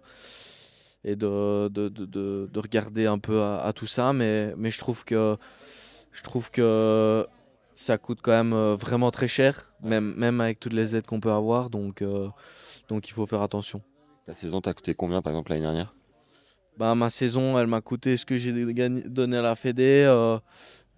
et 1.04 1.16
de, 1.16 1.68
de, 1.68 1.88
de, 1.88 2.06
de, 2.52 2.60
regarder 2.60 3.06
un 3.06 3.18
peu 3.18 3.42
à, 3.42 3.72
tout 3.74 3.86
ça. 3.86 4.12
Mais, 4.12 4.54
mais 4.56 4.70
je, 4.70 4.78
trouve 4.78 5.04
que, 5.04 5.36
je 6.12 6.22
trouve 6.22 6.52
que 6.52 7.26
ça 7.74 7.98
coûte 7.98 8.20
quand 8.22 8.32
même 8.32 8.54
vraiment 8.74 9.10
très 9.10 9.28
cher, 9.28 9.72
même, 9.82 10.14
même 10.16 10.40
avec 10.40 10.60
toutes 10.60 10.72
les 10.72 10.94
aides 10.94 11.06
qu'on 11.06 11.20
peut 11.20 11.32
avoir. 11.32 11.68
Donc, 11.68 12.04
donc 12.88 13.08
il 13.08 13.12
faut 13.12 13.26
faire 13.26 13.42
attention. 13.42 13.82
Ta 14.26 14.34
saison 14.34 14.60
t'a 14.60 14.72
coûté 14.72 14.94
combien 14.94 15.20
par 15.20 15.32
exemple 15.32 15.50
l'année 15.50 15.62
dernière? 15.62 15.94
Bah, 16.76 16.94
ma 16.94 17.10
saison, 17.10 17.58
elle 17.58 17.66
m'a 17.66 17.80
coûté 17.80 18.16
ce 18.16 18.26
que 18.26 18.38
j'ai 18.38 18.52
donné 18.52 19.36
à 19.38 19.42
la 19.42 19.54
Fédé, 19.54 20.04
euh, 20.06 20.38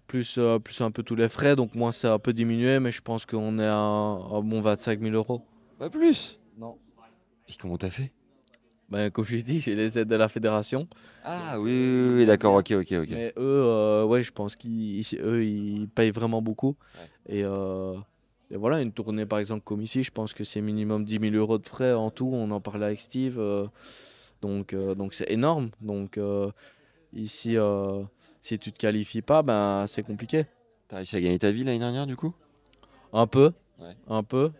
plus, 0.07 0.35
euh, 0.37 0.59
plus 0.59 0.81
un 0.81 0.91
peu 0.91 1.03
tous 1.03 1.15
les 1.15 1.29
frais. 1.29 1.55
Donc 1.55 1.75
moi, 1.75 1.91
c'est 1.91 2.07
un 2.07 2.19
peu 2.19 2.33
diminué, 2.33 2.79
mais 2.79 2.91
je 2.91 3.01
pense 3.01 3.25
qu'on 3.25 3.59
est 3.59 3.65
à 3.65 3.77
un, 3.77 4.41
bon 4.41 4.61
25 4.61 4.99
000 4.99 5.13
euros. 5.13 5.41
Pas 5.77 5.89
plus 5.89 6.39
Non. 6.57 6.77
Et 7.47 7.53
comment 7.59 7.77
t'as 7.77 7.89
fait? 7.89 8.11
Ben, 8.89 9.09
Comme 9.11 9.23
je 9.23 9.35
l'ai 9.35 9.43
dit, 9.43 9.59
j'ai 9.59 9.75
les 9.75 9.97
aides 9.97 10.07
de 10.07 10.15
la 10.15 10.27
fédération. 10.27 10.87
Ah 11.23 11.59
oui, 11.59 12.09
oui, 12.15 12.25
d'accord, 12.25 12.55
ok, 12.55 12.71
ok, 12.71 12.91
ok. 12.91 13.09
Mais 13.11 13.33
eux, 13.37 13.63
euh, 13.65 14.03
ouais, 14.03 14.23
je 14.23 14.31
pense 14.31 14.55
qu'ils 14.55 14.99
ils 15.01 15.87
payent 15.93 16.11
vraiment 16.11 16.41
beaucoup. 16.41 16.75
Et, 17.27 17.41
et, 17.41 18.57
voilà, 18.57 18.81
une 18.81 18.91
tournée 18.91 19.27
par 19.27 19.37
exemple 19.39 19.63
comme 19.63 19.81
ici, 19.81 20.03
je 20.03 20.11
pense 20.11 20.33
que 20.33 20.43
c'est 20.43 20.59
minimum 20.61 21.05
10 21.05 21.19
000 21.19 21.35
euros 21.35 21.59
de 21.59 21.67
frais 21.67 21.93
en 21.93 22.09
tout. 22.09 22.29
On 22.33 22.49
en 22.49 22.59
parlait 22.59 22.87
avec 22.87 22.99
Steve. 22.99 23.39
Euh, 23.39 23.67
donc 24.41 25.13
c'est 25.13 25.29
énorme. 25.31 25.69
Donc 25.81 26.17
euh, 26.17 26.51
ici, 27.13 27.57
euh, 27.57 28.03
si 28.41 28.59
tu 28.59 28.71
te 28.71 28.77
qualifies 28.77 29.21
pas, 29.21 29.43
ben 29.43 29.85
c'est 29.87 30.03
compliqué. 30.03 30.45
T'as 30.87 30.97
réussi 30.97 31.15
à 31.15 31.21
gagner 31.21 31.39
ta 31.39 31.51
vie 31.51 31.63
l'année 31.63 31.79
dernière 31.79 32.07
du 32.07 32.15
coup? 32.15 32.33
Un 33.13 33.27
peu, 33.27 33.51
un 34.07 34.23
peu, 34.23 34.51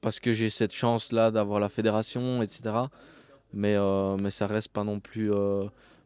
parce 0.00 0.20
que 0.20 0.32
j'ai 0.32 0.50
cette 0.50 0.72
chance 0.72 1.12
là 1.12 1.30
d'avoir 1.30 1.60
la 1.60 1.68
fédération, 1.68 2.42
etc. 2.42 2.74
Mais 3.52 3.76
mais 4.18 4.30
ça 4.30 4.46
reste 4.46 4.68
pas 4.68 4.84
non 4.84 5.00
plus. 5.00 5.30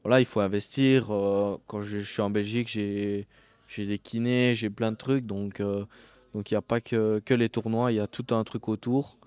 voilà, 0.04 0.20
il 0.20 0.26
faut 0.26 0.40
investir. 0.40 1.06
quand 1.66 1.82
je, 1.82 1.98
suis 1.98 2.22
en 2.22 2.30
Belgique, 2.30 2.68
j'ai 2.68 3.26
j'ai 3.68 3.86
des 3.86 3.98
kinés, 3.98 4.54
j'ai 4.54 4.70
plein 4.70 4.92
de 4.92 4.96
trucs, 4.96 5.26
donc 5.26 5.60
donc 6.34 6.50
il 6.50 6.54
n'y 6.54 6.58
a 6.58 6.62
pas 6.62 6.80
que, 6.80 7.20
que 7.24 7.34
les 7.34 7.48
tournois, 7.48 7.92
il 7.92 7.96
y 7.96 8.00
a 8.00 8.06
tout 8.06 8.34
un 8.34 8.42
truc 8.44 8.68
autour. 8.68 9.18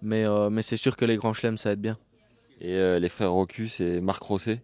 Mais, 0.00 0.24
mais 0.50 0.62
c'est 0.62 0.76
sûr 0.76 0.96
que 0.96 1.04
les 1.04 1.16
grands 1.16 1.34
chelems, 1.34 1.58
ça 1.58 1.72
aide 1.72 1.80
bien. 1.80 1.98
Et 2.60 2.74
euh, 2.74 2.98
les 2.98 3.08
frères 3.08 3.32
Rocus 3.32 3.80
et 3.80 4.00
Marc 4.00 4.22
Rosset. 4.22 4.62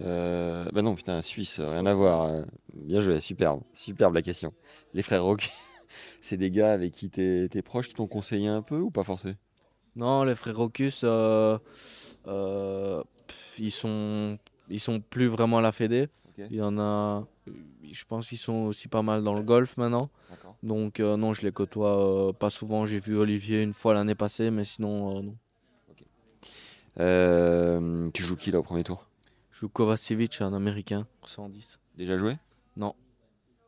Euh, 0.00 0.64
bah 0.72 0.82
non, 0.82 0.94
putain, 0.94 1.22
Suisse, 1.22 1.60
rien 1.60 1.86
à 1.86 1.94
voir. 1.94 2.24
Euh, 2.24 2.42
bien 2.74 3.00
joué, 3.00 3.20
superbe. 3.20 3.62
Superbe 3.72 4.14
la 4.14 4.22
question. 4.22 4.52
Les 4.94 5.02
frères 5.02 5.24
Rocus, 5.24 5.50
c'est 6.20 6.36
des 6.36 6.50
gars 6.50 6.72
avec 6.72 6.92
qui 6.92 7.08
t'es 7.10 7.48
es 7.52 7.62
proche, 7.62 7.88
qui 7.88 7.94
t'ont 7.94 8.06
conseillé 8.06 8.48
un 8.48 8.62
peu 8.62 8.76
ou 8.76 8.90
pas 8.90 9.04
forcément 9.04 9.36
Non, 9.96 10.24
les 10.24 10.34
frères 10.34 10.56
Rocus, 10.56 11.04
ils, 13.58 13.70
sont, 13.70 14.38
ils 14.68 14.80
sont 14.80 15.00
plus 15.00 15.28
vraiment 15.28 15.58
à 15.58 15.62
la 15.62 15.72
Fédé. 15.72 16.08
Il 16.38 16.56
y 16.56 16.62
en 16.62 16.78
a, 16.78 17.26
je 17.90 18.04
pense 18.04 18.28
qu'ils 18.28 18.38
sont 18.38 18.64
aussi 18.64 18.88
pas 18.88 19.02
mal 19.02 19.22
dans 19.22 19.34
le 19.34 19.42
golf 19.42 19.76
maintenant. 19.76 20.10
Donc 20.62 21.00
non, 21.00 21.34
je 21.34 21.42
les 21.42 21.52
côtoie 21.52 22.32
pas 22.38 22.50
souvent. 22.50 22.84
J'ai 22.84 22.98
vu 22.98 23.16
Olivier 23.16 23.62
une 23.62 23.74
fois 23.74 23.94
l'année 23.94 24.14
passée, 24.14 24.50
mais 24.50 24.64
sinon 24.64 25.22
non. 25.22 25.36
Euh, 27.00 28.10
tu 28.12 28.22
joues 28.22 28.36
qui 28.36 28.50
là 28.50 28.58
au 28.58 28.62
premier 28.62 28.84
tour? 28.84 29.06
Je 29.50 29.60
joue 29.60 29.68
Kovacevic, 29.68 30.40
un 30.40 30.52
américain, 30.52 31.06
110. 31.24 31.80
Déjà 31.96 32.16
joué? 32.16 32.36
Non. 32.76 32.94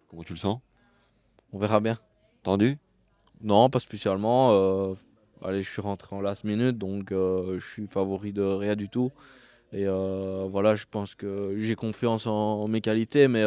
Comment 0.09 0.23
tu 0.23 0.33
le 0.33 0.39
sens? 0.39 0.61
On 1.53 1.59
verra 1.59 1.81
bien. 1.81 1.99
Tendu? 2.43 2.79
Non, 3.41 3.71
pas 3.71 3.81
spécialement. 3.81 4.51
Euh, 4.53 4.95
allez, 5.43 5.63
je 5.63 5.71
suis 5.71 5.83
rentré 5.83 6.15
en 6.17 6.21
last 6.21 6.45
minute, 6.45 6.79
donc 6.79 7.11
je 7.11 7.61
suis 7.61 7.87
favori 7.87 8.33
de 8.33 8.43
rien 8.43 8.77
du 8.77 8.89
tout. 8.89 9.11
Et 9.73 9.87
voilà, 9.87 10.77
je 10.77 10.85
pense 10.91 11.15
que 11.15 11.55
j'ai 11.57 11.75
confiance 11.75 12.27
en, 12.27 12.69
mes 12.69 12.81
qualités, 12.81 13.29
mais, 13.29 13.45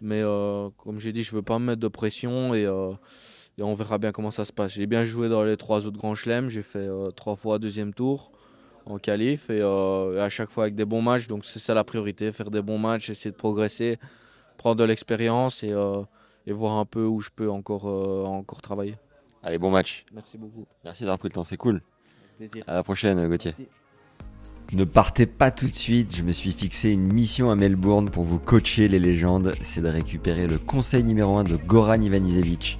mais 0.00 0.22
comme 0.76 0.98
j'ai 0.98 1.12
dit, 1.12 1.22
je 1.22 1.32
ne 1.32 1.36
veux 1.36 1.42
pas 1.42 1.58
me 1.58 1.66
mettre 1.66 1.80
de 1.80 1.88
pression 1.88 2.54
et, 2.54 2.62
et, 2.62 3.62
on 3.62 3.74
verra 3.74 3.98
bien 3.98 4.12
comment 4.12 4.30
ça 4.30 4.44
se 4.44 4.52
passe. 4.52 4.72
J'ai 4.72 4.86
bien 4.86 5.04
joué 5.04 5.28
dans 5.28 5.42
les 5.42 5.56
trois 5.56 5.86
autres 5.86 5.98
grands 5.98 6.14
chelems, 6.14 6.48
j'ai 6.48 6.62
fait 6.62 6.88
trois 7.16 7.36
fois 7.36 7.58
deuxième 7.58 7.92
tour 7.92 8.32
en 8.86 8.98
qualif 8.98 9.50
et, 9.50 9.62
à 9.62 10.28
chaque 10.28 10.50
fois 10.50 10.64
avec 10.64 10.74
des 10.74 10.84
bons 10.84 11.02
matchs, 11.02 11.26
donc 11.26 11.44
c'est 11.44 11.58
ça 11.58 11.74
la 11.74 11.84
priorité, 11.84 12.32
faire 12.32 12.50
des 12.50 12.62
bons 12.62 12.78
matchs, 12.78 13.10
essayer 13.10 13.30
de 13.30 13.36
progresser, 13.36 13.98
prendre 14.58 14.76
de 14.76 14.84
l'expérience 14.84 15.62
et, 15.62 15.74
et, 16.46 16.52
voir 16.52 16.78
un 16.78 16.84
peu 16.84 17.04
où 17.04 17.20
je 17.20 17.30
peux 17.34 17.50
encore, 17.50 17.86
encore 17.86 18.60
travailler. 18.60 18.96
Allez, 19.42 19.58
bon 19.58 19.70
match. 19.70 20.04
Merci 20.14 20.38
beaucoup. 20.38 20.66
Merci 20.84 21.02
d'avoir 21.02 21.18
pris 21.18 21.28
le 21.28 21.34
temps, 21.34 21.44
c'est 21.44 21.56
cool. 21.56 21.82
plaisir. 22.38 22.64
À 22.66 22.74
la 22.74 22.82
prochaine, 22.82 23.28
Gauthier. 23.28 23.54
Ne 24.72 24.84
partez 24.84 25.26
pas 25.26 25.50
tout 25.50 25.66
de 25.66 25.74
suite, 25.74 26.16
je 26.16 26.22
me 26.22 26.32
suis 26.32 26.50
fixé 26.50 26.92
une 26.92 27.12
mission 27.12 27.50
à 27.50 27.56
Melbourne 27.56 28.08
pour 28.08 28.22
vous 28.22 28.38
coacher 28.38 28.88
les 28.88 28.98
légendes, 28.98 29.54
c'est 29.60 29.82
de 29.82 29.88
récupérer 29.88 30.46
le 30.46 30.56
conseil 30.56 31.04
numéro 31.04 31.36
1 31.36 31.44
de 31.44 31.56
Goran 31.56 32.00
Ivanisevic, 32.00 32.78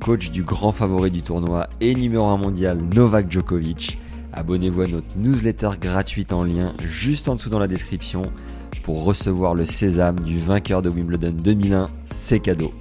coach 0.00 0.30
du 0.30 0.44
grand 0.44 0.70
favori 0.70 1.10
du 1.10 1.22
tournoi 1.22 1.66
et 1.80 1.96
numéro 1.96 2.26
1 2.26 2.36
mondial 2.36 2.78
Novak 2.94 3.28
Djokovic. 3.32 3.98
Abonnez-vous 4.36 4.80
à 4.82 4.86
notre 4.88 5.16
newsletter 5.16 5.70
gratuite 5.80 6.32
en 6.32 6.42
lien 6.42 6.72
juste 6.84 7.28
en 7.28 7.36
dessous 7.36 7.50
dans 7.50 7.60
la 7.60 7.68
description 7.68 8.22
pour 8.82 9.04
recevoir 9.04 9.54
le 9.54 9.64
sésame 9.64 10.20
du 10.20 10.38
vainqueur 10.38 10.82
de 10.82 10.90
Wimbledon 10.90 11.32
2001, 11.32 11.86
c'est 12.04 12.40
cadeau. 12.40 12.74